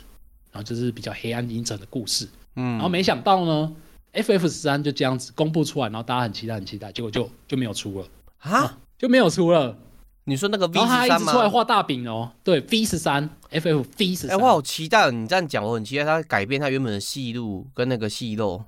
[0.51, 2.27] 然后就是比较黑暗阴沉的故事。
[2.57, 3.73] 嗯，然后没想到呢。
[4.13, 8.07] FF 十三就这样子公布出来，然后大家很期待，很期待，结果就就没有出了
[8.41, 9.77] 啊，就没有出了。
[10.25, 11.09] 你说那个 V 十三吗？
[11.09, 12.31] 他一直出来画大饼哦。
[12.45, 14.31] 对，V 十三，FF V 十三。
[14.31, 15.11] 哎，我好期待！
[15.11, 18.63] 你这样讲，我很期待他改变他原本的戏路跟那个戏路。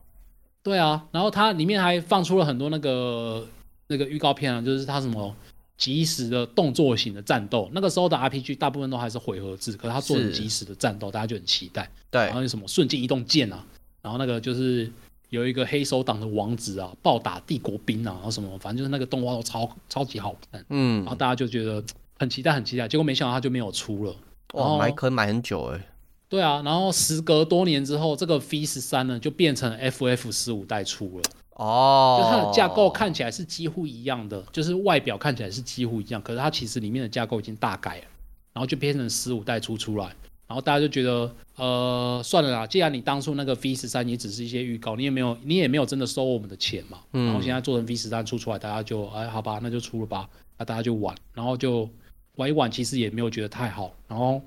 [0.64, 3.46] 对啊，然后它里面还放出了很多那个
[3.87, 5.33] 那个预告片啊，就是它什么
[5.76, 7.70] 即时的动作型的战斗。
[7.72, 11.88] 那个时候的 RPG 大部分都还是回合制，可是它做的即时的战斗，大家就很期待。
[12.11, 13.64] 对，然后有什么瞬间移动剑啊，
[14.02, 14.90] 然后那个就是。
[15.34, 21.82] 有一个黑手党的王子啊，暴打帝国兵啊，然后什么，反正就是那个动画都超超级好看，嗯，然后大家就觉得
[22.18, 24.14] 很期待，很期待，结果没想到他就没有出了，
[24.52, 25.80] 哇，买可以买很久哎，
[26.28, 31.22] 对啊，然后时隔多年之后，这个 V 十三呢就变成 FF 十五代出了，
[31.56, 38.04] 哦，就它的架构看起来是几乎一样的，就是外表看起来是几乎一样，可是它其实里面的架构已经大改了，
[38.52, 40.14] 然后就变成十五代出出来。
[40.54, 47.00] 然后大家就觉得，呃，算了啦，既然你当初那个 V 十三也只是一些预告，你也没有，你也没有真的收我们的钱嘛。
[47.12, 47.26] 嗯。
[47.26, 51.90] 然后现在做成 V 十三出出来，大家就，哎，好吧，那就出了吧，那大家就玩，然后就
[52.36, 53.92] 玩一玩，其实也没有觉得太好。
[54.06, 54.40] 然后，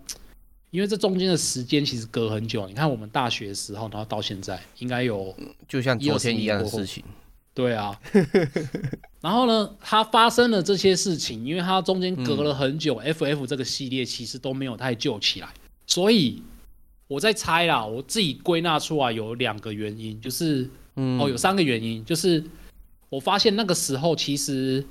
[0.72, 5.36] 因为这中间的时间其实隔很久，你看我们大学的时候，然后到现在，应该有
[5.68, 7.04] 就像昨天一样的事情。
[7.54, 8.00] 对啊。
[9.20, 15.50] 然后呢，它发生了这些事情，因为它中间隔了很久，嗯，FF 这个系列其实都没有太救起来。
[15.88, 16.44] 所以
[17.08, 22.44] 我在猜啦，我自己归纳出来有两个原因，就是，嗯、哦，有三个原因，就是
[23.10, 24.86] 我发现那个时候其实，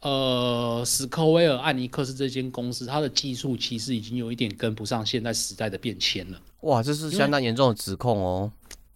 [0.00, 6.40] 呃，史克威尔艾尼克斯这间公司，它的技术其实已经有一点跟不上现在时代的变迁了。
[6.62, 8.50] 哇，这是相当严重的指控哦。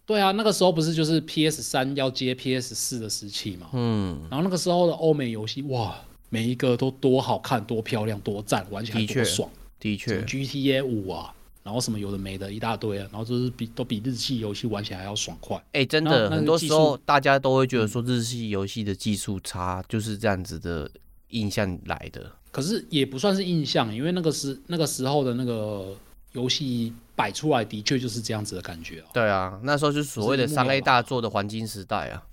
[0.07, 5.95] 对啊，那个时候不是就是 PS 三要接 PS 四的时期嘛，嗯，然后那个时候的欧美游戏，哇，
[6.29, 9.47] 每一个都多好看、多漂亮、多赞，玩起来多爽。
[9.79, 15.55] 的确，GTA 五啊，然后什么有的没的一大堆啊，然后就是比都比日系游戏玩起来还要爽快。
[15.57, 20.89] 哎、欸，真的，很多时候大家都会觉得说日系游戏的技术差，就是这样子的
[21.29, 22.31] 印象来的。
[22.51, 25.95] 可是也不算是印象，因为那个时那个时候的那个
[26.31, 29.07] 游戏摆出来的确就是这样子的感觉啊。
[29.13, 32.23] 对啊，那时候就是所谓的三 A 大作的黄金时代啊。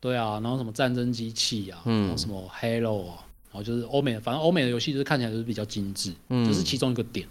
[0.00, 3.25] 对啊，然后什么战争机器啊，嗯，然后什么 Halo 啊。
[3.62, 7.26] 就是欧美的，反正欧美的游戏就是看起来就是比较精致，嗯，这是其中一个点。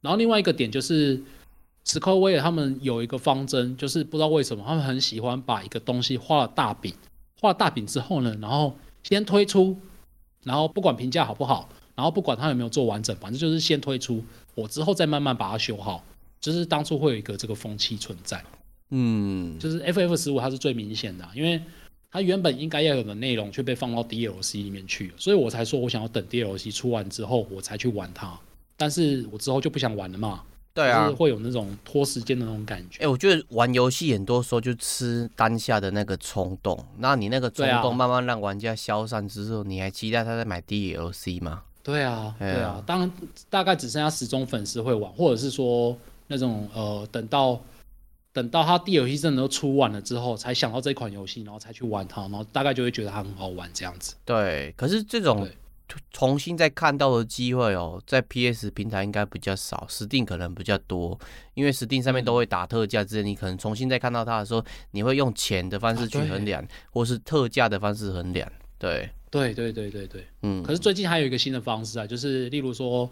[0.00, 1.20] 然后另外一个点就是，
[1.84, 6.94] 史克威尔他们有一个方针，就是不知道为什么他们很喜欢把一个东西画了大饼，
[7.40, 9.76] 画了大饼之后呢，然后先推出，
[10.44, 16.04] 然后不管评价好不好，然后不管他有没有做完整，反正就是先推出，我之后再慢慢把它修好。
[16.40, 18.42] 就是当初会有一个这个风气存在，
[18.90, 21.60] 嗯，就是 FF 十五它是最明显的，因为。
[22.12, 28.36] 它原本应该要有的内容却被放到 DLC 里面去了，所以我才说我想要等 DLC 出完之后我才去玩它。
[28.76, 30.42] 但是我之后就不想玩了嘛。
[30.72, 32.98] 对啊，就是会有那种拖时间的那种感觉。
[32.98, 41.62] 哎、欸，我觉得玩游戏很多时候就吃当下的那个冲动，那你那个冲动慢慢让玩家消散之后，你还期待他在买 DLC 吗？
[41.82, 43.12] 对啊，对啊，当然
[43.48, 45.96] 大概只剩下死忠粉丝会玩，或者是说
[46.26, 47.60] 那种呃等到。
[48.32, 54.14] 等到他 DLC 真的都出完了之后，才想到这款游戏，然后才去玩它，然后大概就会觉得它很好玩这样子。
[54.24, 55.48] 对，可是这种
[56.12, 61.18] 重新再看到的机会哦，在 PS 平台应该比较少，Steam 可能比较多，
[61.54, 68.48] 因为 Steam 上面都会打特价，之类你可能重新再看到它的时候，你会用钱的方式去衡量，啊、或是特价的方式衡量。
[68.78, 70.62] 对，对，对，对，对，对，嗯。
[70.62, 73.10] 可是最近还有一个新的方式啊，就是例如说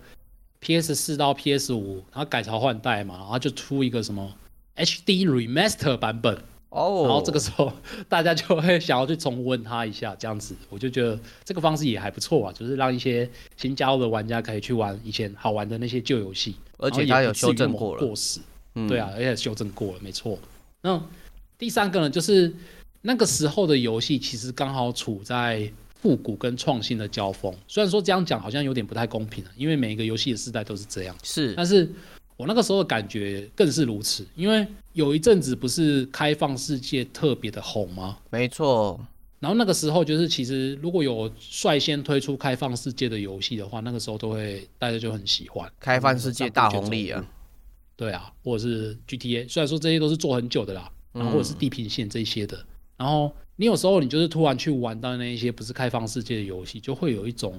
[0.61, 4.33] PS 四到 PS 五，然后改朝换代嘛，然后就出一个什么。
[4.79, 6.35] HD Remaster 版本
[6.71, 7.07] 哦，oh.
[7.07, 7.73] 然后这个时候
[8.09, 18.41] 大家就会想要去重温它一下，这样子我就觉得这个方式也还不错啊，就是让一些新加入的玩家可以去玩以前好玩的那些旧游戏，而且它有修正过了，过时，
[18.89, 20.39] 对啊，而且修正过了，没错。
[20.83, 21.03] 那
[21.57, 22.55] 第三个呢，就是
[23.03, 31.91] 那个时候的游戏其实刚好处在复古跟创新的交锋，虽然说这样讲好像有点不太公平了，因为每一个游戏的时代都是这样，是，但是。
[32.39, 38.17] 我那个时候的感觉更是如此，因为有一阵子不是开放世界特别的红吗？
[38.31, 38.99] 没错。
[39.41, 45.69] 然后那个时候就是，其实如果有率先推出开放世界的游戏的话，那个时候都会大家就很喜欢。
[45.81, 47.25] 开放世界大红利啊！
[47.97, 52.67] 对啊，或者是 GTA，虽然说这些都是做很久的啦，然后或者是地平线这些的，嗯、
[52.99, 57.59] 然后你有时候你就是突然去玩到那一些不是开放世界的游戏，就会有一种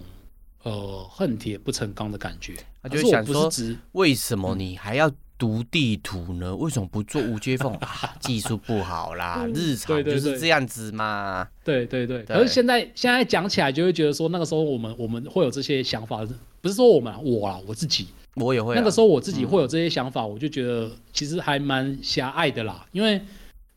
[0.63, 2.53] 呃恨铁不成钢的感觉。
[2.81, 3.51] 他就想说，
[3.93, 6.55] 为什么你还要读地图呢？
[6.55, 8.15] 为什么不做无接缝 啊？
[8.19, 11.47] 技术不好啦，日常就是这样子嘛。
[11.63, 12.35] 对对对，对。
[12.37, 16.25] 可是现在现在讲起来，就会觉得说那个时候我们我们会有这些想法，
[16.61, 18.07] 不是说我们我啊我自己。
[18.35, 22.85] 我也会、啊，那个时候我自己会有这些想法，嗯、我就觉得其实还蛮狭隘的啦。
[22.93, 23.19] 因为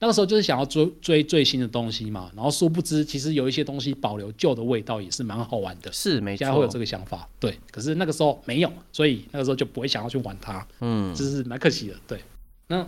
[0.03, 5.93] 那个时候就是想要追追最新的东西嘛，然后殊不知其实有一些东西保留旧的味道也是蛮好玩的。
[5.93, 7.57] 是没错，现在会有这个想法，对。
[7.71, 10.67] 可是那个时候没有，所以那个时候就不会想要去玩它。
[10.81, 11.95] 嗯，就是蛮可惜的。
[12.09, 12.19] 对，
[12.67, 12.85] 那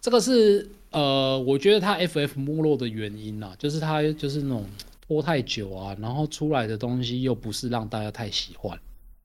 [0.00, 4.66] 这个是呃，我觉得它 FF 没落的原因呐，就是它就是那种
[5.06, 8.76] 拖太久啊，然后出来的东西又不是让大家太喜欢。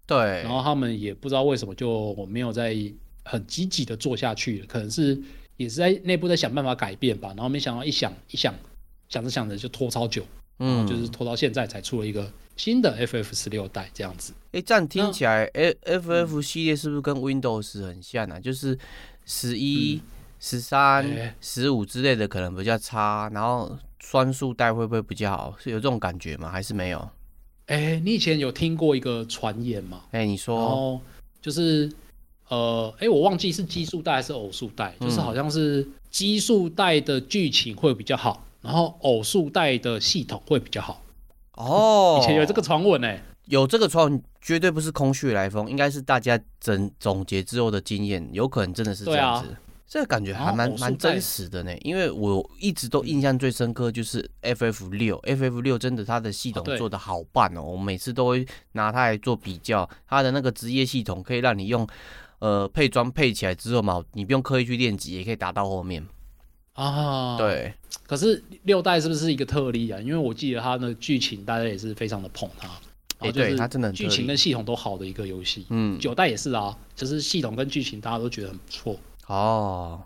[0.05, 2.77] 对，然后他们也不知道为什么就我没有在
[3.23, 5.19] 很积极的做下去，可能是
[5.57, 7.29] 也是在内部在想办法改变吧。
[7.29, 8.53] 然后没想到一想一想，
[9.09, 10.25] 想着想着就拖超久，
[10.59, 14.33] 嗯，就是拖到现在才出了一个新的 FF 十六代这样子。
[14.51, 18.39] 哎，这样听起来，FF 系列是不是跟 Windows 很像啊？
[18.39, 18.77] 就是
[19.25, 20.01] 十一、
[20.39, 25.55] 十三、十五之类的可能比较差，然后双数代会不会比较好？
[25.59, 26.49] 是有这种感觉吗？
[26.49, 27.09] 还是没有？
[27.67, 30.01] 哎、欸，你以前有听过一个传言吗？
[30.11, 31.01] 哎、欸，你说，然后
[31.41, 31.89] 就是，
[32.49, 41.01] 呃，哎、欸，我忘记是奇数代还是偶数代，嗯、就是好像是奇数代的剧情会比较好，然后偶数代的系统会比较好。
[41.53, 49.55] 哦，以前有这个传闻呢，有这个传闻，绝对不是空穴来风，应该是大家整总结之后的经验，有可能真的是这样子。
[49.85, 61.87] 这个感觉还蛮蛮真实的呢，因为我一直都印象最深刻就是 FF 六，FF 六真的它的系统做的好棒哦，我每次都会拿它来做比较，它的那个职业系统可以让你用
[62.43, 66.05] 呃配装配起来之后嘛，你不用刻意去练级也可以打到后面
[66.73, 67.37] 啊。
[67.37, 67.73] 对，
[68.05, 69.97] 可是六代是不是一个特例啊？
[70.01, 72.67] 因为我记得它的剧情大家也是非常的捧它，
[73.19, 75.65] 哎，对，它真的剧情跟系统都好的一个游戏。
[75.69, 78.97] 嗯，九代也是啊，就是系统跟剧情大家都觉得很不错。
[79.27, 80.03] 哦，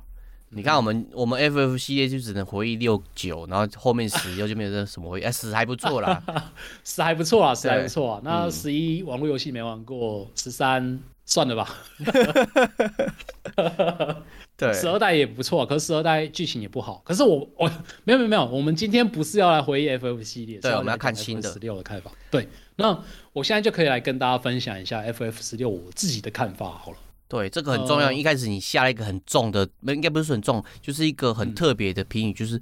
[0.49, 6.23] 你看我们、嗯、我们 FF 系列就只能回忆六九，然后后面十又就没有这什么回忆，哎，十还不错啦，
[6.85, 8.21] 十还不错啊，十还不错啊。
[8.23, 11.75] 那十一网络游戏没玩过，十三算了吧。
[14.57, 16.99] 对，十二代也不错，可是十二代剧情也不好。
[17.05, 17.69] 可是我我
[18.05, 22.11] 没有没有没有，我们今天不是要来回忆 FF 系列，对，我们要看新的十六的看法。
[22.31, 22.99] 对，那
[23.33, 26.97] 我现在就可以来跟大家分享一下 FF 十六我自己的看法好了。
[27.27, 28.11] 对，这个很重要。
[28.11, 32.59] 一开始你下了一个很重的，没应该不是很重，就是一个很特别的评语，就是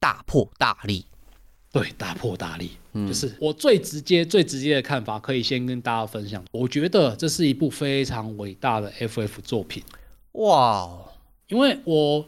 [0.00, 1.06] 大破大立。
[1.78, 6.42] 对，大破大立，嗯，就是我最直接、最直接的看法，可以先跟大家分享。
[6.52, 9.82] 我觉得这是一部非常伟大的 FF 作品。
[10.32, 10.98] 哇，
[11.48, 12.26] 因为我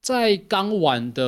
[0.00, 1.22] 在刚玩的。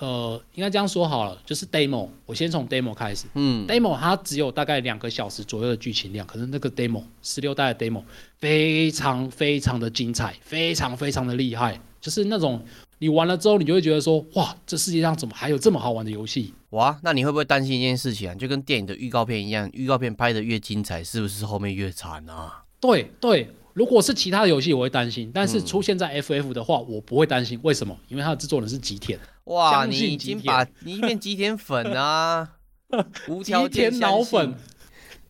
[0.00, 3.26] 呃，应该这样说好了，就是 demo，我先从 demo 开始。
[3.34, 8.02] 嗯，demo 它只有大概两个小时左右的剧情量，可是那个 demo 十六代的 demo
[8.38, 12.64] 非常非常的精彩，非常非常的厉害，就是那种
[13.00, 16.54] 你玩了之后，你就会觉得说，哇，这世界上怎么还有这么好玩的游戏？
[16.70, 18.34] 哇，那你会不会担心一件事情啊？
[18.34, 22.62] 就跟电影的预告片一样，预告片拍的越精彩，是不是后面越惨啊？
[22.80, 23.50] 对对。
[23.72, 27.58] 如果是其他的游戏，我会担心；但是出现在 FF 的话，嗯、我不会担心。
[27.62, 27.96] 为什么？
[28.08, 29.18] 因为它的制作人是吉田。
[29.44, 32.56] 哇，你已经把你变吉田粉啊！
[33.28, 34.54] 无条件脑粉。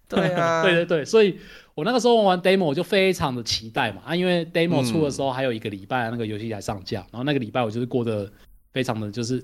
[0.08, 1.38] 对啊， 对对对，所以
[1.80, 4.02] 我那个时候玩完 demo 我就非常的期待嘛。
[4.04, 8.30] 啊，因为 demo 出的时候还有一个礼拜那个游戏才上架，嗯、然后那个礼拜我就是过得
[8.74, 9.42] 非常的就是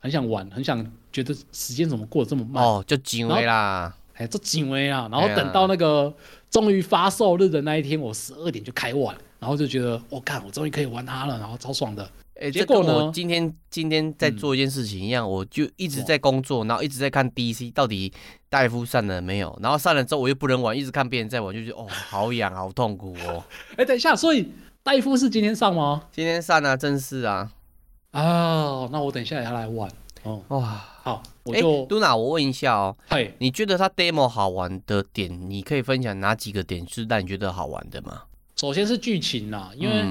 [0.00, 2.64] 很想玩，很想觉得时间怎么过得这么慢。
[2.64, 6.12] 哦，就紧微啦，哎，这紧微啊，然后等到那个。
[6.48, 12.08] 终于发售日的那一天，我十二点就开玩，然后就觉得我看我终于可以玩它了，然后超爽的。
[12.38, 13.06] 哎、欸，结果呢？
[13.06, 18.12] 我今天今天在做一件事情一样，嗯、我就一直在工作，然后一直在看 DC 到底
[18.50, 23.42] 戴夫上了没有，然后上了之后我又不能玩，一直看别人在玩，就觉得哦，好痒，好痛苦哦。
[23.72, 26.02] 哎、欸，等一下，所以戴夫是今天上吗？
[26.12, 27.50] 今天上啊，正式啊。
[28.12, 29.90] 哦，那我等一下也要来玩。
[30.22, 30.60] 哦，哇，
[31.02, 38.24] 好，我就露娜，欸、我问一下哦，嘿，你觉得它 demo 好玩的点，你可以分享哪几个点是让你觉得好玩的吗？
[38.56, 40.02] 首先是剧情啦，因为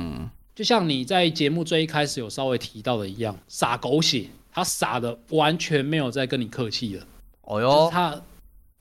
[0.55, 7.03] 就像你在节目最一开始有稍微提到的一样，撒狗血，他洒的完全没有在跟你客气了。
[7.41, 8.21] 哦哟，他。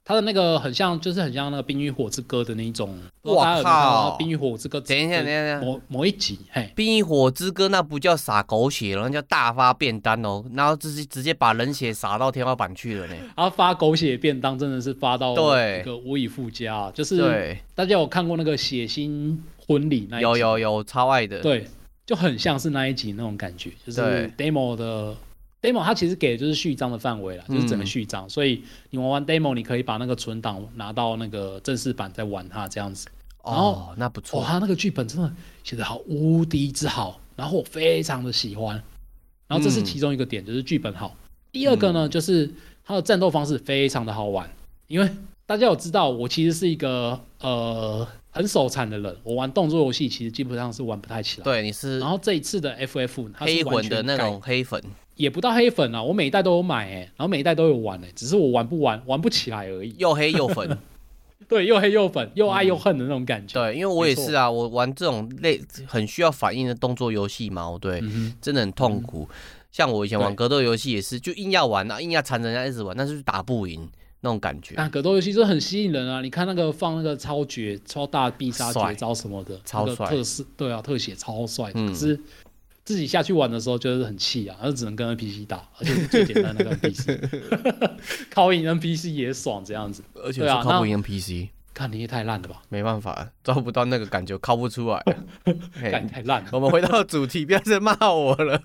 [0.07, 2.95] 他的那个很像，就是很像那个《冰与火之歌》的那一种。
[3.23, 4.11] 哇靠！
[4.19, 10.45] 《冰与火之歌》等一下，等一下，某某一集，嘿，《冰与火之歌》那不叫撒狗血了，那叫大发便当哦。
[10.53, 13.15] 然后直接直接把人血撒到天花板去了呢。
[13.35, 19.35] 然后发狗血便当真的是发到一个无以复加，就是大家有看过那个血腥
[19.67, 20.25] 婚礼那一集。
[20.25, 21.67] 有有有超爱的，对，
[22.07, 24.01] 就很像是那一集那种感觉，就是
[24.37, 24.51] 对。
[24.51, 25.15] demo 的
[25.63, 33.09] demo，它其实给的就是序章的范围啦，就是整个序章，嗯所以你玩完 demo，你可以把那个存档拿到那个正式版再玩它这样子。
[33.45, 34.41] 然后哦，那不错。
[34.41, 35.31] 哇，，他那个剧本真的
[35.63, 38.83] 写得好无敌之好，然后我非常的喜欢。
[39.47, 41.15] 然后这是其中一个点，就是剧本好。
[41.53, 42.51] 第二个呢，就是
[42.83, 44.51] 它的战斗方式非常的好玩，
[44.89, 45.11] 因为
[45.45, 51.45] 大家有知道，我其实是一个呃很手残的人，我玩动作游戏其实基本上是玩不太起来。。
[51.45, 54.83] 对，你是然后这一次的 FF，黑魂的那改种黑粉，
[55.15, 59.95] 也不到黑粉啊，我每一代都有买哎、然后每一代都有玩哎、只是我玩不玩，玩不起来而已。
[59.97, 60.77] 又黑又粉。
[61.47, 63.61] 对，又黑又粉，又爱又恨的那种感觉。
[63.61, 69.29] 对，因为我也是啊，我玩这种类很需要反应的动作游戏嘛，对，嗯，真的很痛苦。
[69.71, 73.87] 像我以前玩格斗游戏也是，就硬要玩啊，硬要缠着人家一直玩，但是打不赢
[74.25, 74.75] 那种感觉。
[74.77, 76.21] 但格斗游戏真的很吸引人啊！
[76.23, 81.71] 你看那个放那个超绝、超大必杀绝招什么的，超帅那个特色对啊，特写超帅。
[81.75, 82.19] 嗯可是
[82.85, 87.91] 自己下去玩的时候就是很气啊，而只能跟 NPC 打，而且是最简单的那个 NPC，
[88.31, 90.03] 靠赢 NPC 也爽这样子。
[90.15, 95.05] 而且是靠不赢 NPC，、看你也太烂了吧，没办法，抓不到那个感觉，靠不出来。
[95.75, 96.45] 嘿看你太烂。
[96.53, 98.59] 我们回到主题，不要再骂我了。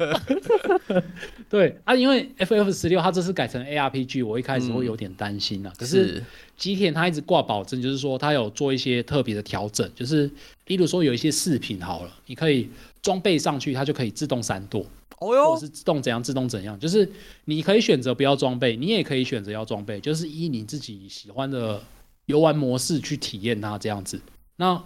[1.49, 5.73] 对啊，因为 FF 十六它这次改成 ARPG，我一开始会有点担心啊。
[5.77, 6.23] 可是
[6.55, 10.29] 吉田他一直挂保证，就是说他有做一些特别的调整，就是
[10.67, 12.69] 例如说有一些饰品好了，你可以
[13.01, 14.85] 装备上去，它就可以自动闪躲，
[15.17, 17.09] 或哦哟者，是自动怎样自动怎样，就是
[17.45, 21.81] 你可以选择不要装备，你也可以选择要装备，就是依你自己喜欢的
[22.29, 24.21] 游玩模式去体验它这样子。
[24.57, 24.81] 那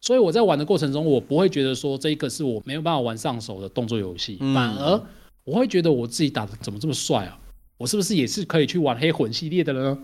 [0.00, 5.02] 所以我在玩的过程中，我不会觉得说这个是我没有办法玩上手的动作游戏，嗯反而
[5.44, 7.38] 我会觉得我自己打的怎么这么帅啊？
[7.76, 9.98] 我是不是也是可以去玩黑魂系列的呢？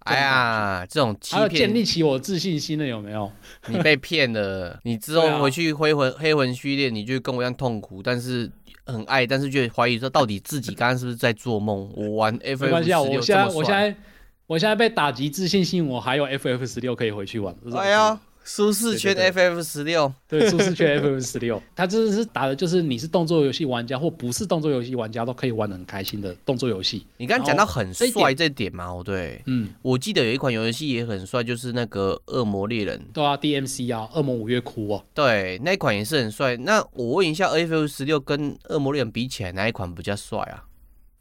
[0.00, 3.30] 哎呀，这种欺还有建立，起我自信心了有没有？
[3.68, 4.78] 你被骗了。
[4.84, 8.50] 你之后回去灰魂黑魂序列，你就跟我一样痛苦，但是
[8.84, 11.90] 很爱，但是却怀疑说到底自己刚刚是不是在做梦？
[11.94, 12.36] 我玩
[12.68, 13.96] 关系啊，我现在我现在
[14.46, 17.54] 我现在被打击自信心，我还有 FF 十六可以回去玩。
[17.74, 27.06] 哎呀，舒适圈 FF 十六，对，舒适圈 FF 十六，它真的是打的就是你是动作游戏玩家或不是动作游戏玩家都可以玩的很开心的动作游戏。
[27.16, 36.54] 你刚刚讲到很帅这点嘛，哦对，嗯，我记得有一款游戏也很帅，就是那个恶魔猎人，对啊，DMC 啊，恶魔五月哭啊，对，那一款也是很帅。
[36.58, 40.64] 那我问一下，FF 十六跟恶魔猎人比起来，哪一款比较帅啊？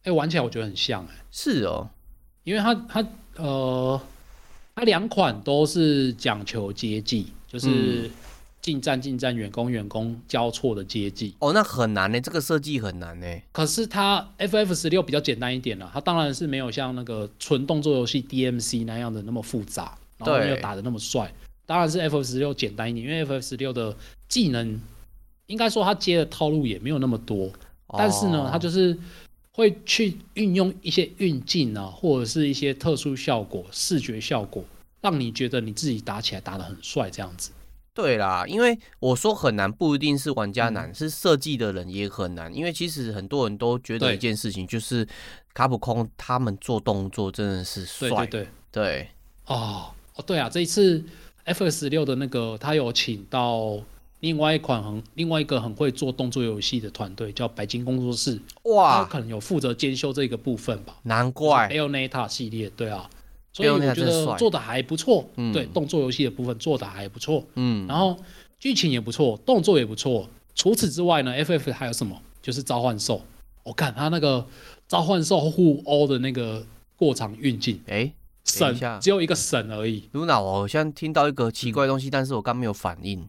[0.04, 1.90] 哎，玩起来我觉得很像哎、是哦，
[2.44, 3.06] 因为它它
[3.38, 4.00] 呃，
[4.76, 8.10] 它两款都是讲求接技，就是
[8.62, 11.36] 近战近战、远攻远攻交错的接技。
[11.40, 13.28] 哦，那很难呢，这个设计很难呢。
[13.52, 21.34] 可是它 FF 十六比较简单一点啦，它当然是没有像那个纯动作游戏 DMC 那样的那么复杂，然后没有打的那么帅。
[21.66, 23.96] 当然是 FF 十六简单一点，因为 FF 十六的
[24.28, 24.80] 技能
[25.48, 27.50] 应该说它接的套路也没有那么多，
[27.98, 28.98] 但是呢，它就是
[29.54, 34.64] 会去运用一些运镜啊，或者是一些特殊效果、视觉效果，
[35.02, 37.52] 让你觉得你自己打起来打得很帅这样子。
[37.94, 42.52] 对啦，因为我说很难，不一定是玩家嗯难，是设计的人也很难。
[42.52, 45.08] 因为其实很多人都觉得一件事情，就是
[45.54, 48.10] 卡普空他们做动作真的是帅。
[48.10, 48.48] 对对对。
[48.72, 49.08] 对
[49.46, 51.04] 哦哦，对啊，这一次
[51.44, 53.80] F 十六的那个，他有请到
[54.24, 60.96] 另外一款很另外一个很会做动作游戏的团队，叫白金工作室，哇他，可能有负责监修这个部分吧。
[61.04, 63.10] 难怪 Bayonetta 系列，对啊，
[63.52, 65.30] 所以我觉得做的还不错。
[65.36, 68.18] 嗯对，动作游戏的部分做的还不错，嗯，然后
[68.58, 70.30] 剧情也不错，动作也不错。
[70.56, 72.18] 除此之外呢，FF 还有什么？
[72.42, 73.22] 就是召唤兽。
[73.64, 74.48] 我看他那个
[74.88, 78.10] 召唤兽互殴的那个过场运镜，哎
[78.46, 80.08] 神只有一个神而已。
[80.14, 83.28] ，Luna，我好像听到一个奇怪的东嗯西，但是我刚没有反应。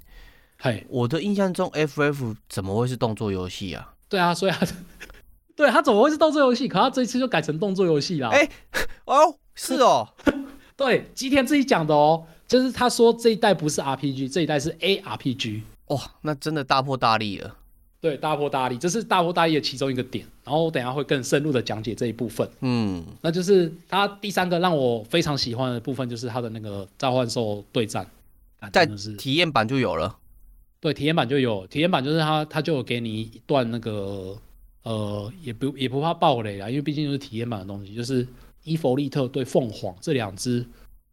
[0.65, 3.93] 嘿，我的印象中，FF 怎么会是动作游戏啊？
[4.09, 4.67] 对啊，所以他，
[5.55, 6.67] 对他怎么会是动作游戏？
[6.67, 8.31] 可他这一次就改成动作游戏啦。
[8.31, 8.49] 哎
[9.05, 10.09] 哦，是哦，
[10.75, 15.61] 对，吉田自己讲的哦，就是他说这一代不是 RPG，这一代是 ARPG。
[15.89, 17.57] 哇，那真的大破大立了。
[18.01, 20.27] 对，大破大立，这是大破大立的其中一个点。
[20.45, 22.49] 然后我等下会更深入的讲解这一部分。
[22.63, 28.07] 嗯，那就是他第三个让我非常喜欢的部分，就是他的那个召唤兽对战，
[28.61, 28.87] 啊在
[29.19, 30.17] 体验版就有了。
[30.85, 34.37] 对体验版就有，体验版就是它它就有给你一段那个
[34.83, 38.29] 呃，也不也不怕爆雷啦，因为毕竟就是体验版的东西，就是
[38.65, 40.63] 伊弗利特对凤凰这两只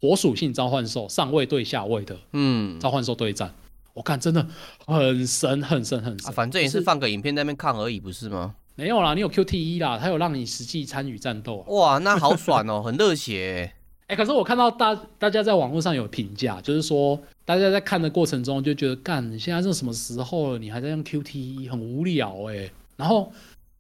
[0.02, 3.56] 火属性召唤兽上位对下位的嗯，召唤兽对战，
[3.94, 4.46] 我看真的
[4.86, 8.54] 很神很神很神，啊，反正也是放个影片在那边看而已，不是吗？
[8.76, 11.64] 没有啦，你有 QTE 啦，它有让你实际参与战斗啊。
[11.70, 13.74] 哇，那好爽哦，很热血欸。
[14.12, 20.60] 哎，可是我看到大大家在网络上有评价，就是说大家在看的过程中就觉得，干，你现在是什么时候了？
[20.60, 22.70] 你还在用 QTE，很无聊哎。
[22.98, 23.32] 然后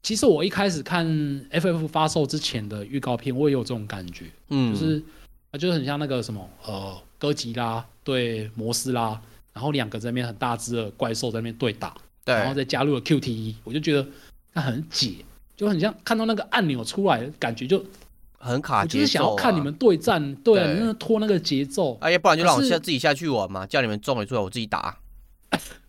[0.01, 1.05] 其实我一开始看
[1.51, 5.03] FF 发售之前的预告片，我也有这种感觉，嗯，就是
[5.51, 9.21] 啊，就是很像那个什么呃哥吉拉对摩斯拉，
[9.51, 14.07] 然后两个在那边很大只的怪兽在那边对打，对，然后再加入了 QTE，我就觉得
[14.53, 15.15] 那很解，
[15.57, 17.83] 就很像看到那个按钮出来，感觉就。
[18.41, 21.97] 很卡节奏、啊，我就是想要看你们对战，对，对那拖那个节奏。
[22.01, 24.97] 哎呀，不然就让我下自己下去玩嘛，叫你们中了出来，我自己打。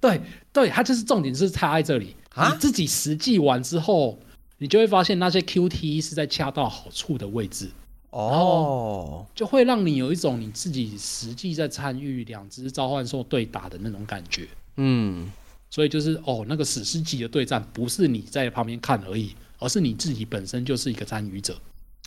[0.00, 0.20] 对
[0.52, 2.14] 对，它就是重点是差在这里。
[2.36, 4.18] 你自己实际玩之后，
[4.58, 7.70] 你就会发现那些 QTE 是在恰到好处的位置。
[8.10, 14.46] 哦，就会让你有一种你自己实际在参与两只召唤兽对打的那种感觉。
[14.76, 15.30] 嗯，
[15.70, 21.56] 所以就是哦，那个史诗级的对战不是你在旁边看而已，而是你自己本身就是一个参与者。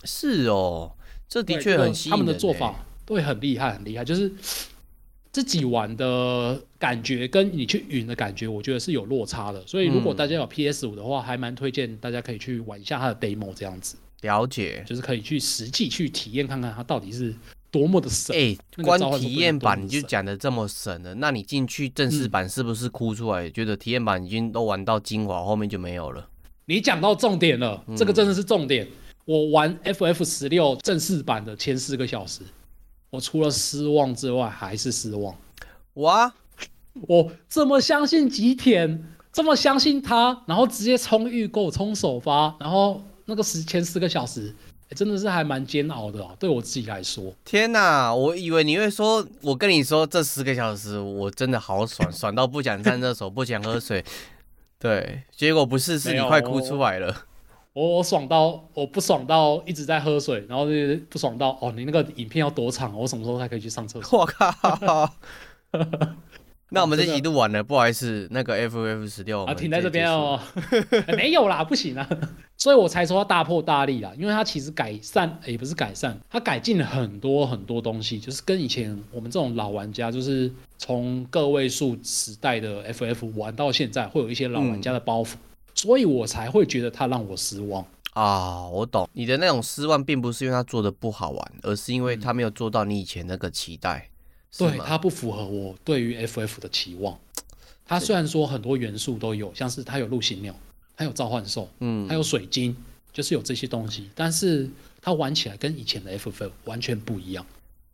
[0.04, 0.92] 是哦，
[1.28, 4.04] 这的确很吸引、欸、他们的做法对，很厉害，很厉害。
[4.04, 4.30] 就是
[5.32, 9.66] 自己玩的感觉跟你去云的感觉，我觉得是有落差的。
[9.66, 17.34] 所以如果大家有 PS 五的话，还蛮推荐大家可以去玩一下它的 demo，这样子了解，就是可以去实际去体验看看它到底是
[17.70, 18.34] 多么的神。
[18.34, 23.48] 哎、欸，光体验版你就讲的这么神了，那你进去正式版是不是哭出来？
[23.48, 26.28] 嗯、觉得体验版已经都玩到精华，后面就没有了？
[26.64, 28.88] 你讲到重点了，这个真的是重点。
[29.26, 32.42] 嗯我玩 FF 十六正式版的前四个小时，
[33.10, 35.34] 我除了失望之外还是失望。
[35.94, 36.32] 哇！
[37.08, 39.02] 我这么相信吉田，
[39.32, 44.54] 这么相信他，然后直接冲预购、冲首发，然后那个十前四个小时，
[44.90, 46.32] 欸、真的是还蛮煎熬的啊！
[46.38, 47.34] 对我自己来说。
[47.44, 48.14] 天哪！
[48.14, 54.04] 我以为你会说，我跟你说这十个小时我真的好爽，爽到不想上厕所，不想喝水。
[54.78, 57.24] 对，结果不是，是你快哭出来了。
[57.76, 60.72] 我我爽到我不爽到一直在喝水，然后就
[61.10, 62.98] 不爽到哦，你那个影片要多长？
[62.98, 64.20] 我什么时候才可以去上厕所？
[64.24, 65.12] 我靠！
[66.70, 70.40] 那我们这集录完了，不好意思，那个 FF 十六啊，停在这边哦、
[71.06, 71.12] 欸。
[71.14, 72.08] 没有啦，不行啊，
[72.56, 85.34] 所以我才说要大破大立啦，因为它其实改善也、欸、不是改善，它改进了很多很多东西，就是跟以前我们这种老玩家，就是从个位数时代的 FF 玩到现在，会有一些老玩家的包袱。
[85.34, 85.38] 嗯
[85.76, 88.66] 所以我才会觉得他让我失望啊！
[88.66, 94.08] 我懂你的那种失望，并不是因为他做的不好玩，而是因为他没有做到你以前那个期待。
[94.56, 97.16] 对，他不符合我对于 FF 的期望。
[97.84, 100.52] 它虽然说很多元素都有，像是它有陆行鸟，
[100.96, 102.74] 他有召唤兽，嗯，他有水晶，
[103.12, 104.68] 就是有这些东西，但是
[105.02, 107.44] 它玩起来跟以前的 FF 完全不一样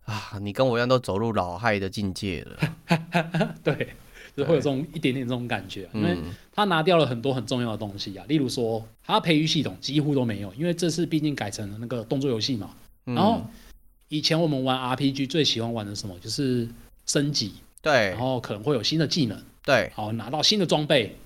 [0.06, 0.38] 啊！
[0.40, 3.54] 你跟我一样都走入老害的境界了。
[3.64, 3.94] 对。
[4.36, 6.16] 就会有这种一点点这种感觉，因为
[6.52, 12.74] 他拿掉了很多很重要的东西啊，例如说他培育系统几乎都没有，因为这次毕竟改成了那个动作游戏嘛。
[13.04, 13.42] 然后
[14.08, 16.68] 以前我们玩 RPG 最喜欢玩的什么，就是
[17.06, 21.16] 升级，对，然后可能会有新的技能，对，好拿到新的装备，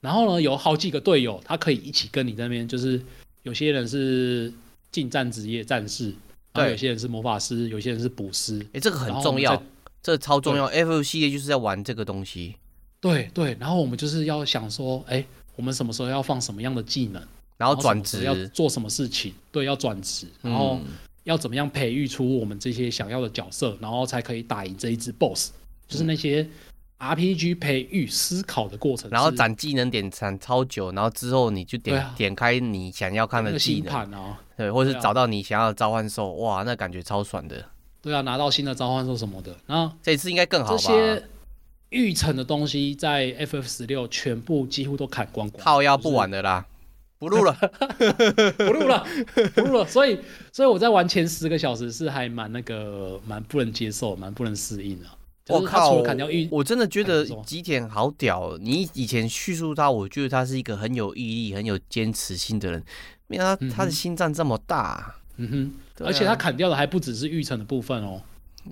[0.00, 3.00] 然后呢有好几个队友，他可以一起跟你在那边，就是
[3.44, 4.52] 有些人是
[4.90, 6.12] 近战职业战士，
[6.52, 9.62] 对，有些人是魔法师，有些人是捕师，哎，这个很重要。
[10.02, 12.56] 这超重要，FF 系列就是在玩这个东西。
[13.00, 15.24] 对对，然后我们就是要想说，哎，
[15.56, 17.22] 我们什么时候要放什么样的技能，
[17.56, 20.80] 然后转职要做什么事情，对，要转职，然后
[21.24, 25.50] 要怎么样培育出我们这些想要的角色，然后才可以打赢这一只 BOSS，
[25.88, 26.48] 就是那些
[26.98, 29.10] RPG 培育思考的过程。
[29.10, 37.64] 然后攒技能点攒超久，然后之后你就点点开你想要看的技能啊，对，或者是找到你想要的召唤兽，哇，那感觉超爽的。
[38.02, 40.76] 对啊，拿到新的召唤兽什么的，然后这次应该更好吧？
[40.76, 41.22] 这些
[41.90, 46.66] 预成的东西在 FF 十六全部几乎都砍光光，靠腰不玩的啦，
[47.18, 47.56] 不录了，
[48.58, 49.06] 不录了，
[49.54, 49.86] 不录了。
[49.86, 50.18] 所以，
[50.52, 55.06] 所以我在玩前十个小时是还蛮那个，蛮不能接受，蛮不能适应的。
[55.48, 56.02] 我靠，
[56.50, 58.56] 我真的觉得吉田好屌。
[58.60, 62.82] 你以前叙述他，我觉得他是一个很有毅力、很有坚持性的人，
[63.28, 65.14] 没想到他的心脏这么大。
[65.36, 65.72] 嗯哼。
[66.04, 68.20] 而且它砍掉的还不只是育成的部分哦，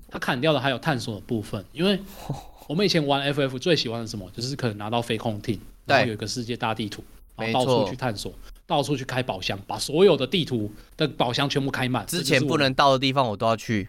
[0.08, 1.64] 它砍掉的还有探索的部分。
[1.72, 1.98] 因为
[2.68, 7.02] 我们以前玩 FF 最喜欢的什么，就是可能拿到飞空艇，然后有一个世界大地图，
[7.36, 8.32] 然后到处去探索，
[8.66, 12.06] 到处去开宝箱，把所有的地图的宝箱全部开满。
[12.06, 13.88] 之前不能到的地方我都要去，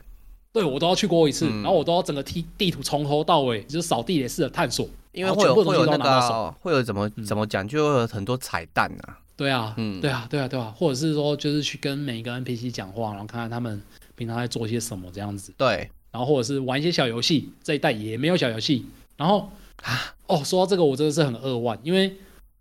[0.51, 9.19] 对，我都要去过一次，然后我都要整个地地图从头到尾就是扫地雷式的探索，因为会有会有那个会有怎么怎么讲，就会有很多彩蛋啊。
[9.41, 13.81] 对啊，嗯，对啊，对啊，对啊，或者是说，就是去跟每一个 NPC 讲话，然后看看他们
[14.13, 15.51] 平常在做些什么这样子。
[15.57, 18.85] 对，然后或者是玩一些小游戏，这一代也没有小游戏。
[19.17, 19.49] 然后
[19.81, 22.15] 啊，哦，说到这个，我真的是很扼腕，因为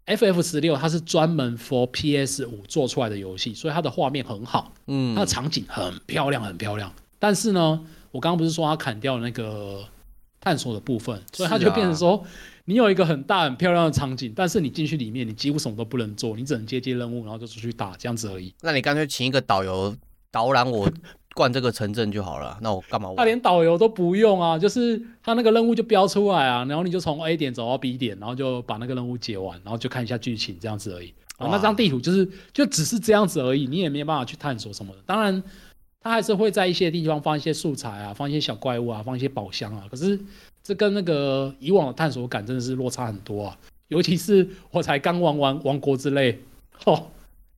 [0.07, 6.91] FF 十六它是专门 for PS 五做出来的游戏，所以它的画面很好，嗯，它的场景很漂亮，很漂亮。
[7.19, 7.79] 但是呢，
[8.11, 9.85] 我刚刚不是说它砍掉那个
[10.41, 12.25] 探索的部分，所以它就变成说，
[12.71, 18.55] 你有一个很大很漂亮的场景，但是你进去里面，你几乎什么都不能做，你只能接接任务，然后就出去打这样子而已。
[18.63, 19.95] 那你干脆请一个导游
[20.31, 20.89] 导览我。
[21.33, 23.17] 逛这个城镇就好了，那我干嘛玩？
[23.17, 31.15] 他连导游都不用啊，就是他那个任务就标出来啊，然后你就从 A 点走到 B 点，然后就把那个任务解完，然后就看一下剧情这样子而已。
[31.37, 34.99] 啊，那张地图就是就只是这样子而已，你也没有办法去探索什么的。
[35.07, 35.41] 当然，
[36.01, 39.85] 他还是会在一些地方放一些素材啊，放一些小怪物啊，放一些宝箱啊。
[39.89, 40.19] 可是
[40.63, 43.59] 这跟那个以往的探索感真的是落差很多啊，
[43.89, 46.33] 尤其是我才刚玩完《王国之泪》
[46.91, 47.09] 哦。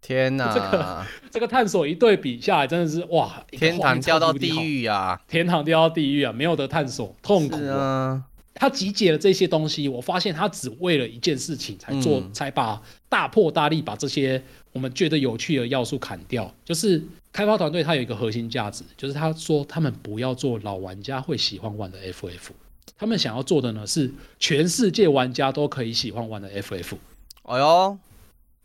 [0.01, 3.41] 天呐，这个这个探索一对比下来，真的是哇！
[3.53, 5.21] 天堂掉到地狱啊！
[5.29, 6.33] 天堂掉到地狱啊！
[6.33, 8.21] 没有得探索，痛苦啊！
[8.53, 14.43] 他集结了这些东西，我发现他只为了一件事情才做，嗯、才把大破大立把这些
[14.73, 16.53] 我们觉得有趣的要素砍掉。
[16.65, 17.01] 就是
[17.33, 22.51] 开发团队他有一个核心价值，就是他说他们不要做老玩家会喜欢玩的 FF，
[22.97, 26.97] 他们想要做的呢是全世界玩家都可以喜欢玩的 FF。
[27.43, 27.99] 哎呦，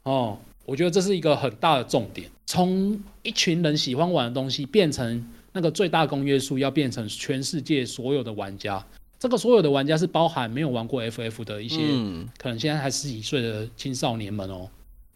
[0.03, 0.37] 哦。
[0.65, 8.85] 我觉得这是一个很大的重点，从一群人喜欢玩的东西变成那个最大公约数，要变成全世界所有的玩家。
[9.17, 14.69] 这个所有的玩家是包含没有玩过 FF 的一些，嗯、可能现在还十几岁的青少年们哦，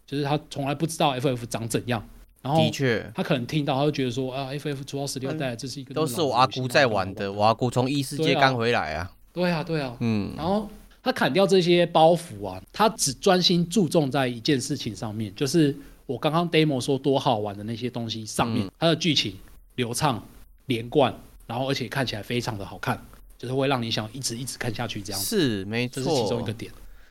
[0.06, 2.02] 就是他从来不知道 FF 长怎样。
[2.42, 9.10] 然后的确，他可能听到他就觉得说啊，FF 出到十六代，这是一个都是我阿姑在玩的，我阿姑从异世界刚回来啊。
[9.32, 10.68] 对啊，对啊，嗯，然后。
[11.04, 15.76] 他砍掉这些包袱啊，他只专心注重在一件事情上面，就是
[16.06, 18.70] 我刚刚 demo 说多好玩的那些东西上面。
[18.78, 19.36] 它的剧情
[19.74, 20.24] 流畅
[20.66, 21.12] 连贯，
[21.44, 23.04] 然后而且看起来非常的好看，
[23.36, 25.26] 就是会让你想一直一直看下去这样子。
[25.26, 26.70] 是，没错，这是其中一个点。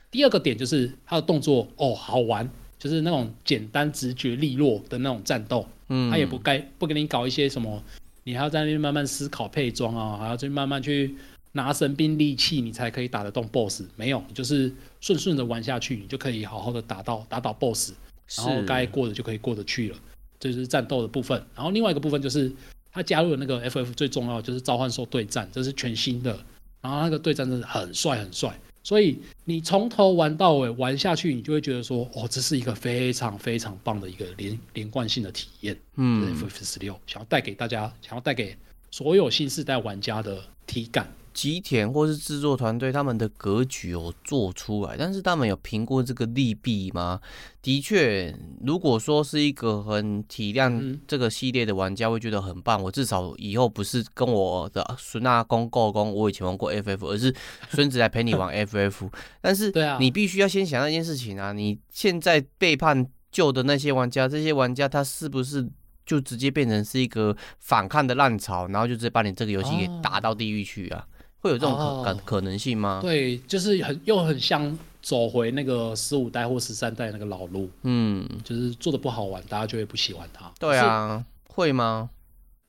[0.10, 2.50] 第二个点就是他的动作哦，好玩，
[2.82, 5.68] 就是那种简单直觉利落的那种战斗。
[5.90, 7.84] 嗯，他也不该不给你搞一些什么，
[8.24, 11.16] 你还要在那边慢慢思考配装啊，还要去慢慢去。
[11.54, 13.84] 拿神兵利器，你才可以打得动 BOSS。
[13.98, 17.92] 没有，你就是顺顺的玩下去，你就可以好好的打到打倒 BOSS，
[18.38, 19.98] 然后该过的就可以过得去了。
[20.40, 21.38] 这就是战斗的部分。
[21.54, 22.50] 然后另外一个部分就是，
[22.94, 26.40] 他加入了那个 FF 最重要的就是召唤兽对战，这是全新的。
[26.80, 35.78] 然后那个对战真的很帅很帅，所以你从头玩到尾玩下去，你就会觉得说，哦，这是一个非常非常棒的一个连连贯性的体验。
[35.96, 38.56] 嗯，FF 十六想要带给大家，想要带给
[38.90, 41.08] 所有新世代玩家的体感。
[41.34, 47.20] 吉田或是制作团队，他们的格局有做出来，但是他们有评估这个利弊吗？
[47.62, 52.82] 的确，如果说是一个很体谅这个系列的玩家，会觉得很棒。
[52.82, 57.34] 我至少以后不是跟我的孙阿公、告公，我以前玩过 FF，而是
[57.70, 59.10] 孙子来陪你玩 FF。
[59.42, 61.54] 但是，你必须要先想那件事情啊！
[61.54, 65.70] 你现在背叛旧的那些玩家，这些玩家他是不是
[66.04, 71.08] 就直接变成是一个反抗的浪潮，然后就直接把你这个游戏给打到地狱去啊？
[71.42, 73.00] 会有这种可可可能性吗？
[73.02, 80.52] 对，就是很又很像走回那个十五代或十三代那个老路，嗯，就是做的不好玩，大家就会不喜欢它。
[80.60, 82.10] 对啊，会吗？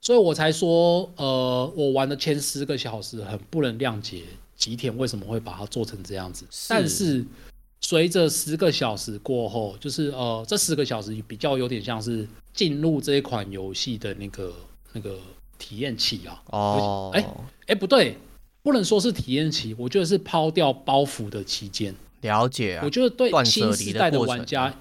[0.00, 4.22] 所以我才说，呃，我玩的前十个小时很不能谅解
[4.56, 6.46] 吉田为什么会把它做成这样子。
[6.50, 6.66] 是。
[6.70, 7.24] 但是
[7.80, 14.52] 随着十个小时过后，就是呃，这十个小时比较有点像是进入这一款游戏的那个
[14.92, 15.18] 那个
[15.58, 16.42] 体验期啊。
[16.46, 17.24] 哦，哎
[17.66, 18.16] 哎，不对。
[18.62, 21.94] 不能说是体验期，我觉得是抛掉包袱的期间。
[22.20, 24.72] 了解啊，我觉得对新时代的玩家，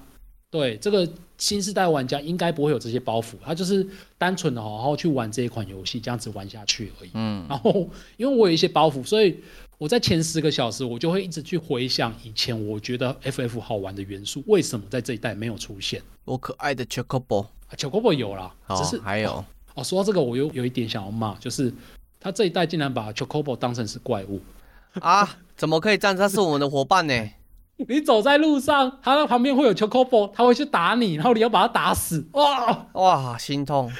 [0.48, 3.84] 对这个新时代玩家应该不会有这些包袱，他就是
[4.16, 7.10] 单纯的好好去玩这一款游戏，这样子玩下去而已。
[7.14, 9.36] 嗯，然后因为我有一些包袱，所以
[9.78, 16.00] 我在前十个小时，我就会一直去回想以前我觉得 FF 好玩的元素，为什么在这一代没有出现？
[16.24, 21.74] 我可爱的 Chocobo，Chocobo 有啦，哦、只是还有哦，哦，说到这个，我又有一点想要骂，就是。
[22.22, 24.40] 他这一代竟然把 Chocobo 当成是怪物
[25.00, 25.28] 啊！
[25.56, 26.16] 怎么可以这样？
[26.16, 27.30] 他是我们的伙伴呢？
[27.88, 32.24] 你走在路上，他那旁边会有 Chocobo，他会去打你，然后你要把他打死。
[32.32, 33.90] 哇哇，心痛，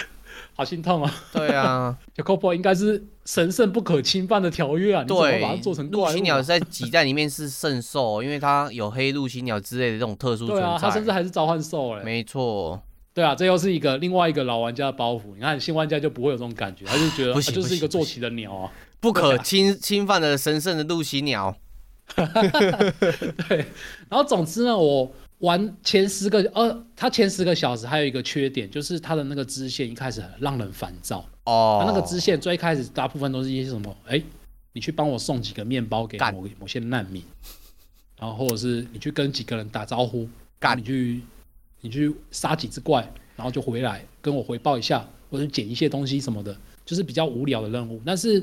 [0.55, 1.15] 好心痛啊！
[1.33, 5.03] 对啊， Chocobo 应该是神圣不可侵犯的条约啊！
[5.03, 6.05] 对，你怎么把它做成怪物？
[6.05, 10.63] 陆行鸟在几代里面是圣兽，因为它有黑陆行鸟之类的这种特殊存在。
[10.63, 12.05] 对啊，它甚至还是召唤兽哎。
[12.05, 12.81] 没错。
[13.15, 15.35] 对啊，这又是一个另外一个老玩家的包袱。
[15.35, 21.55] 你看新玩家就不会有这种感觉，他就觉得他就是一个坐骑的鸟啊，不可侵侵犯的神圣的露西鸟。
[23.49, 23.59] 对，
[24.09, 31.83] 然后总之呢，我玩前十个呃，他前十个小时还有一个缺点，就是他的那个支线一开始很让人烦躁哦。
[31.85, 33.95] 他那个支线最开始大部分都是一些什么？
[34.07, 34.23] 哎，
[34.73, 37.23] 你去帮我送几个面包给某某些难民，
[38.19, 40.27] 然后或者是你去跟几个人打招呼，
[40.59, 41.21] 干你去。
[41.83, 43.03] 你去杀几只怪，
[43.37, 46.57] 然后就回来跟我回报一下，或者捡一些东西什么的，
[46.87, 48.01] 就是比较无聊的任务。
[48.07, 48.43] 但是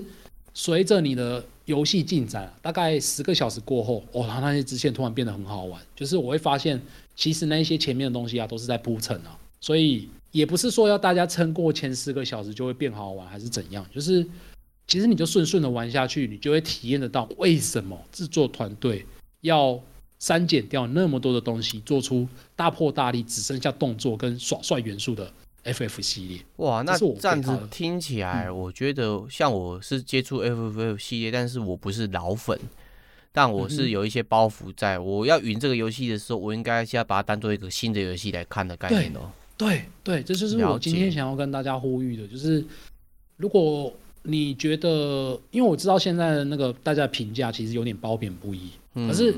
[0.54, 5.82] 随着你的游戏进展，大概十个小时过后，哦，它那些支线突然变得很好玩。
[5.96, 6.80] 就是我会发现，
[7.16, 9.38] 其实那些前面的东西啊，都是在铺陈啊。
[9.62, 13.86] 所以也不是说要大家撑过前十个小时就会变好玩，还是怎样。
[13.94, 14.26] 就是
[14.88, 19.06] 其实你就顺顺的玩下去，你就会体验得到为什么制作团队
[19.42, 19.80] 要
[20.20, 25.32] 删减掉那么多的东西，做出大破大立只剩下动作跟耍帅元素的
[25.64, 26.40] FF 系列。
[26.58, 32.60] 哇，那这样子听起来，我觉得像我是接触 FF 系列，但是我不是老粉，
[33.32, 34.98] 但我是有一些包袱在。
[34.98, 39.32] 嗯、我要云这个游戏的时候，我应该先要把它当做一个新的游戏来看的概念哦。
[39.58, 42.62] 对对，这就是我今天想要跟大家呼吁的，就是
[43.38, 43.94] 如果
[44.24, 49.34] 你觉得，因为我知道现在的那个大家的评价其实有点褒贬不一，嗯、可是。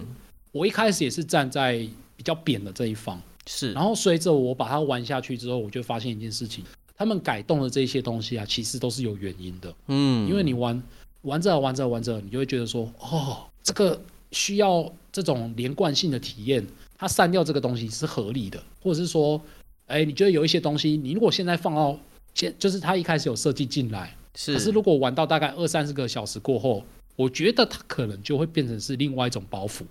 [0.52, 1.78] 我一开始也是站在
[2.16, 3.72] 比较扁的这一方，是。
[3.74, 6.64] 然后随着我把它玩下去之后，我就发现一件事情，
[6.96, 9.74] 他们改动的这些东西啊，其实都是有原因的。
[9.88, 10.82] 嗯，因为你玩
[11.22, 14.00] 玩着玩着玩着，你就会觉得说，哦，这个
[14.32, 16.66] 需要这种连贯性的体验，
[16.98, 19.42] 它删掉这个东西是合理的，或者是说，
[19.88, 21.98] 哎，你觉得有一些东西，你如果现在放到
[22.34, 24.54] 现，就是它一开始有设计进来，是。
[24.54, 26.84] 可是如果玩到大概二三十个小时过后，
[27.16, 29.84] 我觉得它可能就会变成是另外一种包袱。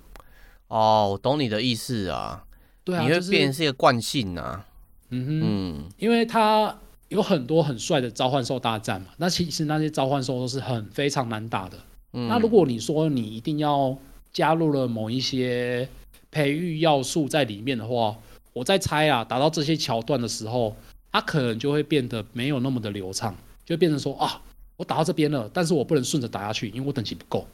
[0.71, 2.45] 哦，我懂你的意思啊。
[2.85, 4.65] 对啊，你会变成是一个惯性啊。
[5.11, 11.77] 嗯哼，嗯，因为他有很多很帅的召唤兽大战嘛，那其实那些召唤兽都是很非常难打的。
[12.13, 13.97] 嗯，那如果你说你一定要
[14.33, 15.89] 加入了某一些
[16.31, 18.17] 培育要素在里面的话，
[18.53, 20.77] 我在猜啊，打到这些桥段的时候，
[21.11, 24.41] 它可能就会变得没有那么的流畅，就变成说啊，
[24.77, 27.45] 我打到这边了，但是我不能顺着打下去，因为我等级不够，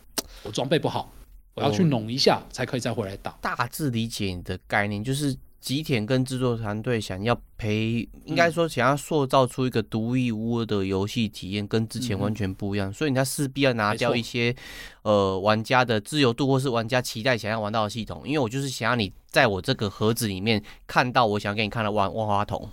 [0.43, 1.11] 我装备不好。
[1.57, 3.37] 我要去弄一下，才可以再回来打。
[3.41, 12.93] 大致理解你的概念，就是吉田跟制作团队想要培，应该说想要塑造出一个独一无二的游戏体验，跟之前完全不一样。
[12.93, 14.55] 所以他势必要拿掉一些，
[15.03, 18.23] 呃，玩家的自由度，或是玩家期待想要玩到的系统。
[18.27, 22.69] 因为我就是想要你在我这个盒子里面看到我想给你看的万万花筒。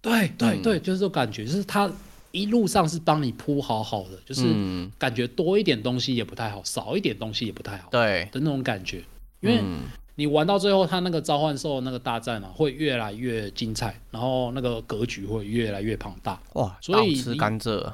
[0.00, 1.92] 对对对，就是这种感觉，就是他。
[2.34, 4.42] 一路上是帮你铺好好的，就是
[4.98, 9.00] 感觉多一点东西也不太好，少一点东西也不太好，对的那种感觉。
[9.40, 9.62] 因为
[10.16, 16.40] 你玩到最后，它那个召唤兽那个大战啊，会越来越精彩，然后那个格局会越来越庞大。
[16.54, 17.92] 哇，所以吃甘蔗。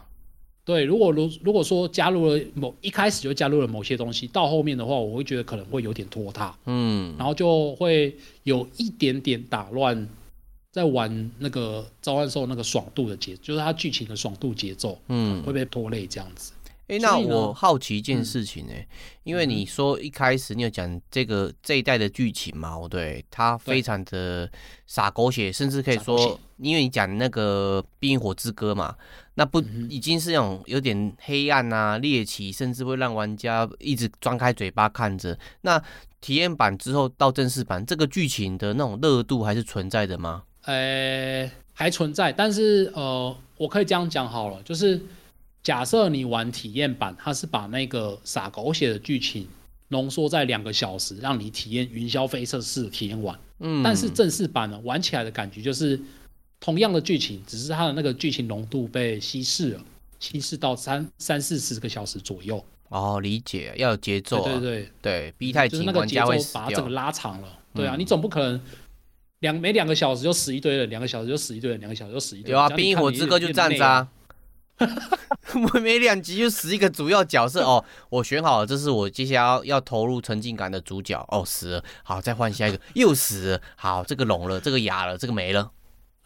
[0.64, 10.09] 对，如果如如果说加入了某一开始就加入了某些东西，到后面的话，我会觉得可能会有点拖沓，嗯，然后就会有一点点打乱。
[10.73, 16.53] 在玩那个召唤兽那个爽度的节，就是它剧情的爽度节奏，嗯，会被拖累这样子。
[16.87, 18.87] 哎、欸，那我好奇一件事情呢、欸，嗯、
[19.23, 24.51] 因为你说一开始你有讲这个这一代的剧情嘛，对，它非常的
[24.87, 28.97] 洒狗血，甚至可以说，因为你讲那个《冰与火之歌》嘛，
[29.35, 35.39] 那不已经是那种有点黑暗啊、猎奇，甚至会让玩家一直张开嘴巴看着。
[35.61, 35.81] 那
[36.21, 40.43] 体验版之后到正式版，这个剧情的那种热度还是存在的吗？
[40.63, 45.01] 呃、欸，还存在，但是呃，我可以这样讲好了，就是
[45.63, 49.49] 假设你玩体验版，它是把那个傻狗血的剧情
[49.89, 53.39] 浓缩在两个小时，让你体验云霄飞车式的体验完。
[53.61, 55.99] 嗯，但是正式版呢，玩起来的感觉就是
[56.61, 59.81] 同样的剧情，只是它的那个剧情浓度被稀释了，
[60.19, 62.63] 稀释到三三四十个小时左右。
[62.89, 67.49] 哦，理解，要有节奏、啊，对对对对，逼太紧，就是那个节奏把它整个拉长了。
[67.75, 68.61] 对啊，嗯、你总不可能。
[69.41, 72.59] 两每两个小时就死一堆人，两个小时就死一堆人，两个小时就死一堆人。
[72.59, 74.09] 有啊，《冰与火之歌》就这样子啊。
[75.72, 77.82] 我 每两集就死一个主要角色哦。
[78.11, 81.84] 我选好了，这是我接下来要要投入沉浸感的主角哦，死了。
[82.03, 83.61] 好，再换下一个，又死了。
[83.76, 85.70] 好，这个聋了，这个哑了，这个没了。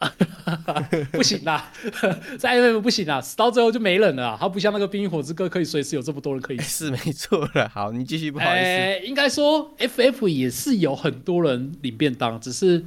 [1.13, 1.71] 不行啦，
[2.37, 4.37] 在 FF 不行啦，死到最后就没人了。
[4.39, 6.87] 它不像那个《冰与火之歌》可以随时有这么多人可以死。
[6.87, 7.69] 是没错了。
[7.69, 8.65] 好，你继续，不好意思。
[8.65, 12.85] 欸、应该说 FF 也是有很多人领便当，只是。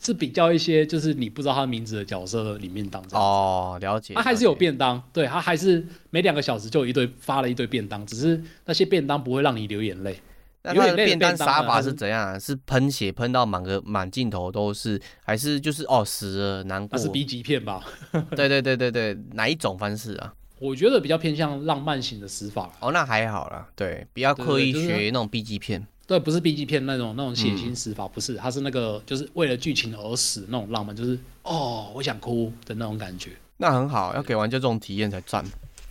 [0.00, 4.14] 是比较一些，就是你不知道他名字的角色里面当哦，了解。
[4.14, 10.18] 他还是有便当，对他还是每两个小时就有一堆发了一堆便当，只是那些便当不会让你流眼泪。
[10.62, 12.38] 那他的便当杀法是怎样？
[12.40, 16.98] 是喷血喷到满个满镜头都是，还是就是哦死了难过？
[16.98, 17.82] 那是 B 级片吧？
[18.36, 20.34] 对对对对对，哪一种方式啊？
[20.58, 22.70] 我觉得比较偏向浪漫型的死法。
[22.80, 25.86] 哦，那还好啦，对，比较刻意学那种 B 级片。
[26.10, 33.30] 对，不是 B 级片那种那种血腥死法，嗯、不是，他是那个就是为了剧情而死那种浪漫，就是哦，我想哭的那种感觉。
[33.58, 35.44] 那很好，要给玩家这种体验才赞。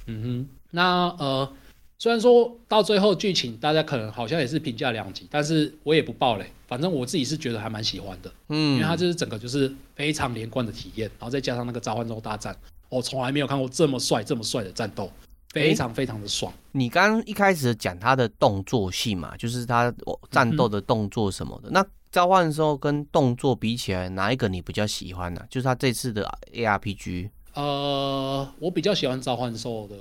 [0.07, 1.49] 嗯哼，那呃，
[1.97, 8.29] 虽然说到最后剧情大家可能好像也是评价两极，但是我也不爆雷，反正我自己是觉得还蛮喜欢的。
[8.49, 12.53] 嗯，因为它就是整个就是非常连贯的体验，然后再加上那个召唤兽大战，
[12.89, 15.09] 我从来没有看过这么帅、这么帅的战斗，
[15.51, 16.51] 非常非常的爽。
[16.71, 19.93] 你刚刚一开始讲他的动作戏嘛，就是他
[20.29, 21.69] 战斗的动作什么的。
[21.69, 25.47] 嗯、那召唤兽跟动作比起来，哪一个你比较喜欢呢、啊？
[25.49, 27.29] 就是他这次的 ARPG。
[27.53, 29.95] 呃，我比较喜欢召唤兽的，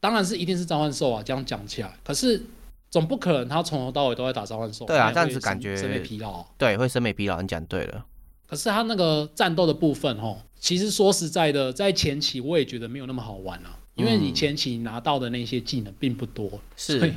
[0.00, 1.22] 当然是一定是召唤兽啊。
[1.22, 2.42] 这样讲起来，可是
[2.90, 4.86] 总不可能他从头到尾都在打召唤兽。
[4.86, 6.44] 对啊，这样子感觉审美疲劳。
[6.56, 7.42] 对，会审美疲劳。
[7.42, 8.04] 你讲对了。
[8.46, 13.78] 可是他那个战斗的部分，哦，其实说实在的，在前期我也觉得没有那么好玩啊。
[13.94, 17.12] 因为你前期拿到的那些技能并不多，是，所以，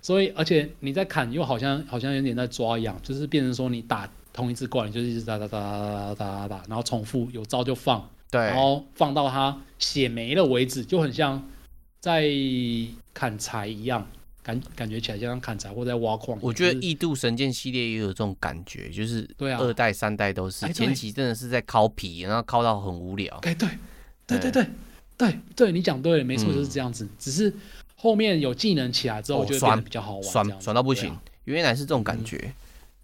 [0.00, 11.46] 所以而且你在砍又好像好像有点在抓一样，就是变成说你打同一只怪，你就是一直打打打打打打打，然后重复有招就放，对，然后放到他血没了为止，就很像
[12.00, 12.26] 在
[13.12, 14.06] 砍柴一样，
[14.42, 16.38] 感感觉起来就像砍柴或在挖矿。
[16.40, 23.36] 我觉得异度神剑系列也有这种感觉，就是对啊，二代三代都是，前期真的是在敲皮，然后敲到很无聊。
[23.42, 23.68] 哎，对，
[24.26, 24.66] 对对对。
[25.28, 27.04] 对，对你讲对了，没错，就是这样子。
[27.04, 27.52] 嗯、只是
[27.94, 31.10] 后面有技能起来之后，就会变得比较好玩，爽爽到不行。
[31.10, 32.36] 啊、原来是这种感觉。
[32.38, 32.54] 嗯、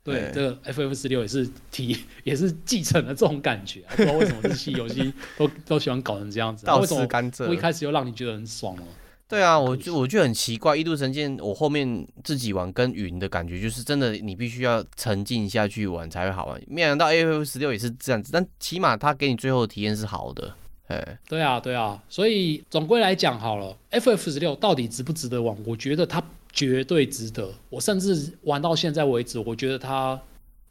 [0.02, 3.82] 对，这个 FF 十六也是提，也是继承了这种感觉。
[3.90, 6.64] 不知道为什么日系游戏都都喜欢搞成这样子。
[6.64, 7.48] 倒吃甘蔗。
[7.48, 8.82] 我一开始又让你觉得很爽了。
[9.28, 16.62] 对啊，我就我就很奇怪，《异度神剑》我后面自己玩跟云的感觉，就是真的，你必须要沉浸下去玩才会好玩。
[16.68, 20.54] 没想到 FF 十六也是这样子，但起码它给你最后的体验是好的。
[20.88, 25.56] 哎，对啊，对啊，所以总归来讲好了，FF 十六到底值不值得玩？
[25.64, 26.22] 我觉得它
[26.52, 27.52] 绝对值得。
[27.68, 30.20] 我甚至玩到现在为止，我觉得它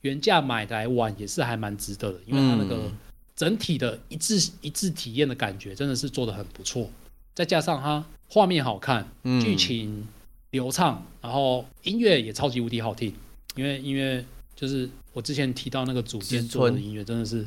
[0.02, 2.90] 原价买来玩也是还蛮值得的，因为它那个
[3.36, 6.90] 整体的一致一致体验的感觉真的是做的很不错。
[7.34, 9.06] 再加上它画面好看，
[9.42, 10.08] 剧情
[10.52, 13.14] 流畅，然后音乐也超级无敌好听。
[13.56, 14.24] 因为音乐
[14.56, 17.46] 就是我之前提到那个主编做的音乐，真的是。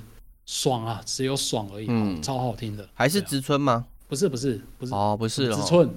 [0.51, 2.89] 爽啊，只有爽而已，嗯，超好听的。
[2.95, 3.85] 还是植村吗？
[4.09, 4.95] 不是，不是，不是。
[4.95, 5.91] 哦，不是，植村，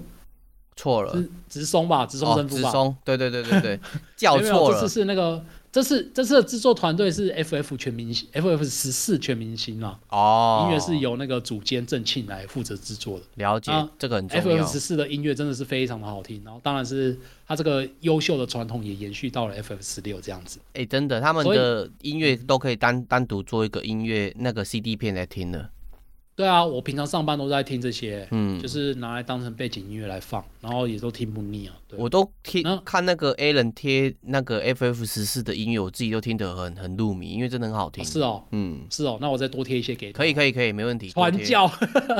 [0.76, 2.04] 错了，是植松吧？
[2.04, 2.62] 植松生夫吧？
[2.62, 3.80] 植松，对对对对对，
[4.14, 4.78] 叫错了。
[4.78, 5.42] 这次是那个，
[5.72, 9.98] 这次这次的制作团队是 FF 全明星，FF 十四全明星啊。
[10.10, 10.66] 哦。
[10.66, 13.24] 音乐是由那个主监郑庆来负责制作的。
[13.36, 14.64] 了解，这个很重要。
[14.64, 17.18] FF 十四的音乐真的是非常的好听，然后当然是。
[17.44, 20.58] 他这个优秀的传统也延续到了 FF 十六这样子。
[20.68, 25.68] 哎、欸，真的，他们的音乐都可以单单独做一个音乐那个 CD 片来听的。
[26.34, 31.74] 对啊，我平常上班都在听这些，嗯，就是拿来当成背景音乐来放，然后也都听不腻啊。
[31.86, 38.02] 对，我都听看那个 Alan 贴那个 FF 十四的音乐，我自己都听得很很入迷，因为真的很好听。
[38.02, 40.16] 哦是哦，嗯，是哦，那我再多贴一些给他。
[40.18, 41.10] 可以可以可以，没问题。
[41.10, 41.66] 传教，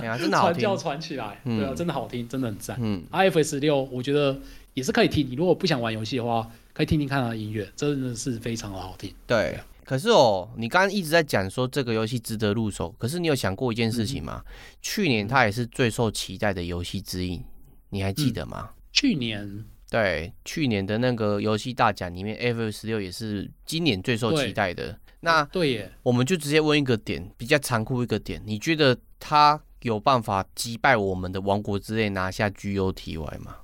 [0.00, 0.60] 哎呀，真的好 听。
[0.60, 2.76] 传教传起来，对啊，真的好听，真的很赞。
[2.80, 4.38] 嗯，FF 十六，我觉得。
[4.74, 9.12] 也是可以听，你如果不想玩游戏的话，可以听听看他的音乐，真的是非常的好听。
[9.26, 9.60] 对，
[9.92, 14.42] 可是哦，你刚刚一直在讲说这个游戏值得入手，可是你有想过一件事情吗？
[14.42, 17.42] 嗯、去年它也是最受期待的游戏之一，
[17.90, 18.70] 你还记得吗？
[18.70, 24.98] 嗯、去年，对，去年的那个游戏大奖里面，FF 十六也是今年最受期待的。
[25.20, 33.56] 那对耶，我们就直接问一个点，比较残酷一个点，你觉得他有办法击败我们的王国之泪拿下 GUTY 吗？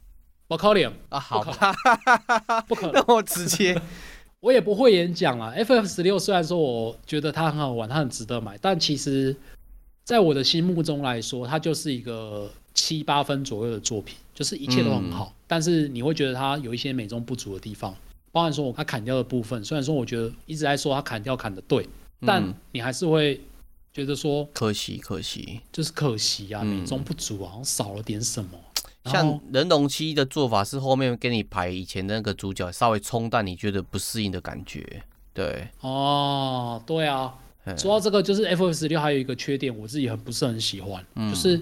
[0.46, 1.20] 不可能啊！
[1.20, 1.74] 好吧，
[2.68, 3.78] 不可能， 那我直接，
[4.40, 5.52] 我也不会演讲了。
[5.56, 9.34] FF 十六虽然说我觉得它很好玩，它很值得买，但其实
[10.04, 17.94] 在我的心目中来说，它就是一个七八分左右的作品，就是一切都很好，嗯、但是你会觉得它有一些美中不足的地方，
[18.30, 21.88] 包含说我它砍掉的部分，虽然说我觉得一直在说它砍掉砍的对，
[22.20, 23.40] 但你还是会
[23.92, 28.50] 觉得说可惜可惜，就是可惜啊，美中不足啊，好像少了点什么。
[29.08, 35.02] 像人龙七的做法是后面给你排以前的那个主角稍微冲淡你觉得不适应的感觉，
[35.32, 35.66] 对。
[35.80, 37.34] 哦，对啊。
[37.76, 41.60] 说到这个，就是 FF 十六还有一个缺点，我自己很不是很喜欢，嗯、就是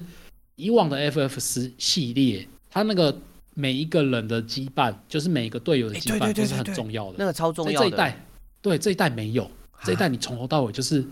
[0.55, 3.13] 以往的 FF 十系列，它那个
[3.55, 7.91] 每一个人的羁绊，就是每一个队友的羁绊都是很重要的，那个超重要的。
[7.91, 8.25] 这一代，
[8.63, 9.51] 对这一代没有，
[9.83, 11.05] 这一代你从头到尾就是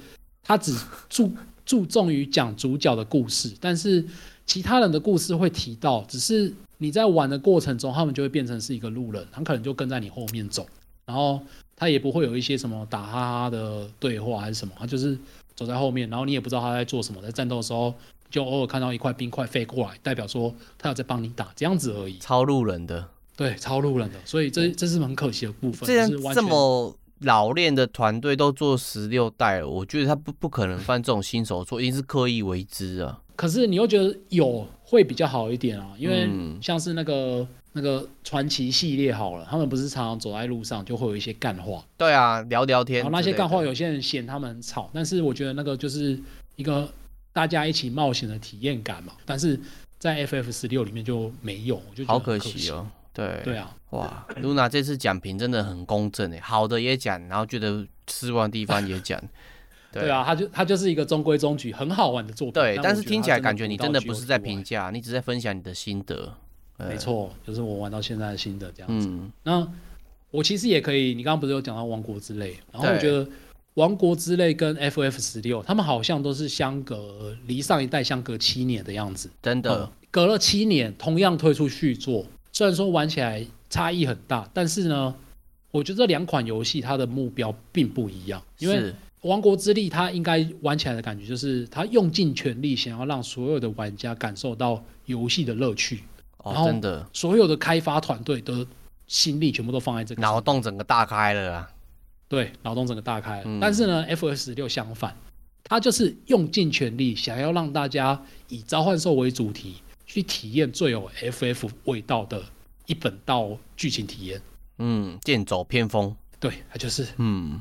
[0.45, 0.73] 他只
[1.09, 1.33] 注
[1.67, 4.07] 注重于讲主角的故事，但是。
[4.47, 10.67] 其他人的故事会提到，只是你在玩的过程中，他们就会变成是一个路人，他可能就跟在你后面走，
[11.07, 11.41] 然后
[11.77, 15.19] 他也不会有一些什么打哈哈的对话还是什么，他就是
[15.55, 17.95] 走在后面，然后你也不知道他在做什么，在战斗的时候
[18.31, 22.19] 就偶尔看到一块冰块飞过来，代表说他有在帮你打，这样子而已。
[22.19, 25.87] 超路人的，对，超路人的，所以这这是很可惜的部分。
[25.87, 26.95] 这样这么
[27.25, 33.21] 老练的团队都做十六代了，我觉得他不不可能犯这种新手错，一定是刻意为之啊。
[33.37, 36.29] 可是你又觉得有会比较好一点啊，因为
[36.61, 41.85] 像是那个、嗯、那个传奇系列好了，他们不是常常走在路上就会有一些干话。
[41.97, 43.01] 对啊，聊聊天。
[43.01, 46.17] 然后那些干话有些人嫌他们很吵，但是我觉得那个就是
[46.55, 46.89] 一个
[47.33, 49.15] 大家一起冒险的体验感嘛。
[49.27, 49.59] 但是
[49.99, 52.87] 在 FF 十六里面就没有，我就觉得好可可惜哦。
[53.15, 59.19] 对对啊，哇，Luna 这次讲评真的很公正诶，好的也讲，然后觉得失望的地方也讲。
[59.93, 62.55] 对，对啊，他就他就是一个中规中矩、很好玩的作品。
[62.55, 66.35] 对，但是听起来感觉你真的不是在评评价，你只是在分享你的心得。
[66.77, 69.07] 没错，就是我玩到现在的心得这样子。
[69.09, 69.65] 嗯，那
[70.33, 73.25] 我其实也可以，你刚刚不是有讲到《王国之泪》，然后我觉得
[73.75, 79.31] 《王国之泪》跟 FF 十六，他们好像都是相隔离上一代相隔七年的样子。
[79.41, 85.15] 真的，嗯，隔了七年，同样推出续作，虽然说玩起来差异很大，但是呢，
[85.71, 88.95] 我觉得这两款游戏它的目标并不一样，因为。
[89.25, 96.03] 王国之力，它应该玩起来的感觉就是，它用尽全力想要让所有的玩家感受到游戏的乐趣。
[96.37, 98.67] 哦，真的，所有的开发团队的
[99.07, 101.71] 心力全部都放在这个，脑洞整个大开了啊！
[102.29, 103.45] 对，脑洞整个大开了。
[103.47, 105.17] 嗯、但是呢 F S 十六相反，
[105.63, 109.77] 它就是用尽全力想要让大家以召唤兽为主题，
[110.07, 112.43] 去体验最有 FF 味道的
[112.87, 114.41] 一本道剧情体验。
[114.79, 116.15] 嗯，剑走偏锋。
[116.41, 117.61] 对，它就是嗯。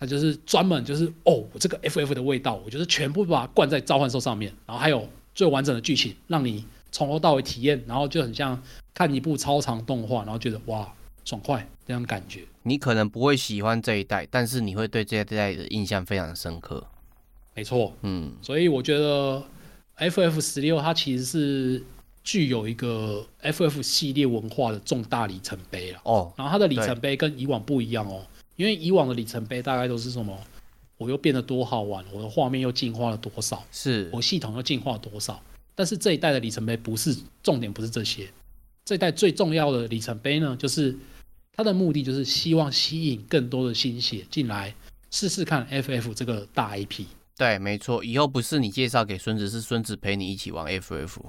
[0.00, 8.62] 它就是专门就是哦，我这个 FF 的味道，我就是全部把它灌在召唤兽上面，然后还有最完整的剧情，让你从头到尾体验，然后就很像
[8.94, 10.88] 看一部超长动画，然后觉得哇，
[11.24, 12.44] 爽快这样感觉。
[12.62, 16.86] 你可能不会喜欢这一代，但是你会对这一代的印象非常深刻。
[17.56, 19.42] 没错，嗯，所以我觉得
[19.98, 21.82] FF 十六它其实是
[22.22, 26.00] 具有一个 FF 系列文化的重大里程碑了。
[26.04, 28.24] 哦，然后它的里程碑跟以往不一样哦。
[28.56, 30.36] 因为以往的里程碑大概都是什么？
[30.96, 33.64] 我又变得多好玩，我的画面又进化了多少？
[33.70, 35.40] 是我系统又进化了多少？
[35.74, 38.28] 但是这一代的里程碑不是重点，不是这些。
[38.84, 40.96] 这一代最重要的里程碑呢，就是
[41.54, 44.74] 它的目的就是希望吸引更多的新血进来
[45.10, 47.04] 试试看 FF 这个大 IP。
[47.38, 51.20] 对，没错，以后不是你介绍给孙子，是孙子陪你一起玩 FF。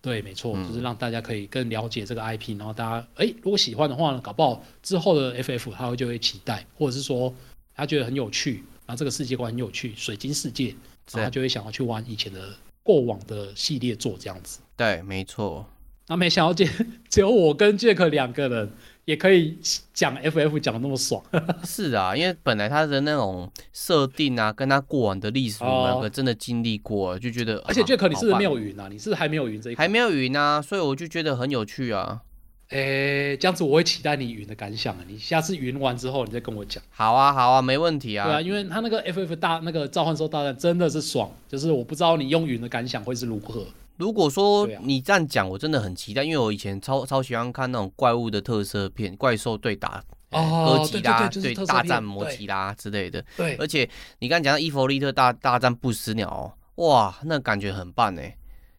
[0.00, 7.34] 对，没错，就是让大家可以更了解这个 IP，然后大家哎，如果喜欢的话呢，搞不好之后的 FF 他会就会期待，或者是说
[7.74, 10.68] 他觉得很有趣，然后这个世界观很有趣，水晶世界，
[11.10, 12.54] 然后他就会想要去玩以前的
[12.84, 14.60] 过往的系列作这样子。
[14.76, 15.68] 对，没错。
[16.08, 16.66] 那没想到只
[17.08, 18.70] 只有我跟 Jack 两个人。
[19.08, 19.56] 也可以
[19.94, 21.24] 讲 FF 讲的那么爽，
[21.64, 27.56] 是啊，因为本来他的那种设定啊，跟他过往的历史，我们两个真的经历过，就觉得。
[27.66, 28.86] 而且 Jack，你是不是没有云啊？
[28.90, 29.82] 你是还没有云这一块？
[29.82, 32.20] 还没有云啊，所以我就觉得很有趣啊。
[32.68, 35.00] 诶，这样子我会期待你云的感想啊。
[35.08, 36.82] 你下次云完之后，你再跟我讲。
[36.90, 38.26] 好啊，好啊，没问题啊。
[38.26, 43.64] 对啊，因为他那个 FF 大那个召唤兽大战真的是爽，就是我不知道你用云的感想会是如何。
[43.98, 53.22] 如果说你这样讲，我真的很期待，因为我以前超超喜欢看那种怪物的特色片，怪兽对打，哦，哥吉拉对，大战摩吉拉之类的。
[53.36, 53.88] 对，而且
[54.20, 58.36] 你刚刚讲到伊佛利特大大战不死鸟，哦，哇，那感觉很棒哎！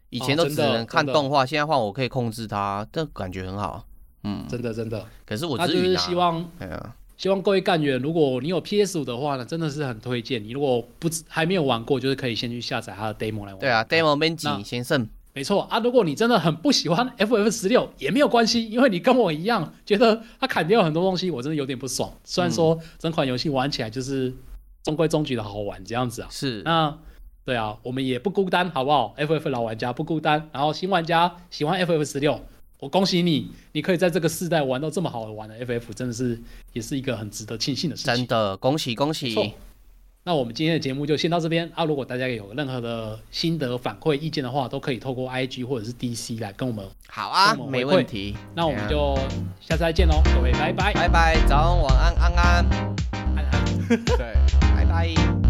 [0.10, 3.86] 以前都只能看动画，现在换我可以控制它，这感觉很好。
[4.24, 5.06] 嗯，真的真的。
[5.26, 10.52] 可是我只是希望，哎呀，希望各位干员，如果你有 PS 五的话呢，真的是很推荐你。
[10.52, 13.60] 如果不还没有玩过，就是可以先去下载它的 demo 来玩。
[13.60, 15.06] 对啊，demo 编辑先胜。
[15.34, 22.10] 没错啊，如果你真的很不喜欢 FF 十六也没有关系，因为你跟我一样觉得它砍掉很多东西，我真的有点不爽。
[22.24, 24.34] 虽然说整款游戏玩起来就是
[24.84, 26.98] 中规中矩的好玩这样子啊，是那
[27.44, 32.40] 对啊，我们也不孤单，好不好？FF 老玩家不孤单，然后新玩家喜欢 FF 十六，
[32.80, 36.40] 我恭喜你，你可以在这个世代玩到这么好玩的 FF，真的是
[36.72, 38.16] 也是一个很值得庆幸的事情。
[38.16, 39.54] 真的，恭喜恭喜！
[40.24, 41.84] 那我们今天的节目就先到这边啊！
[41.86, 46.86] 如果大家有任何的心得反馈意见的话，都可以透过 IG 或者是 DC 来跟我们。
[47.08, 48.36] 好啊，没问题。
[48.56, 49.16] 那我们就
[49.60, 52.66] 下次再见喽，各位拜拜，拜拜，早安晚安安安，
[53.36, 53.66] 安安，
[54.06, 54.36] 对，
[54.76, 55.49] 拜拜。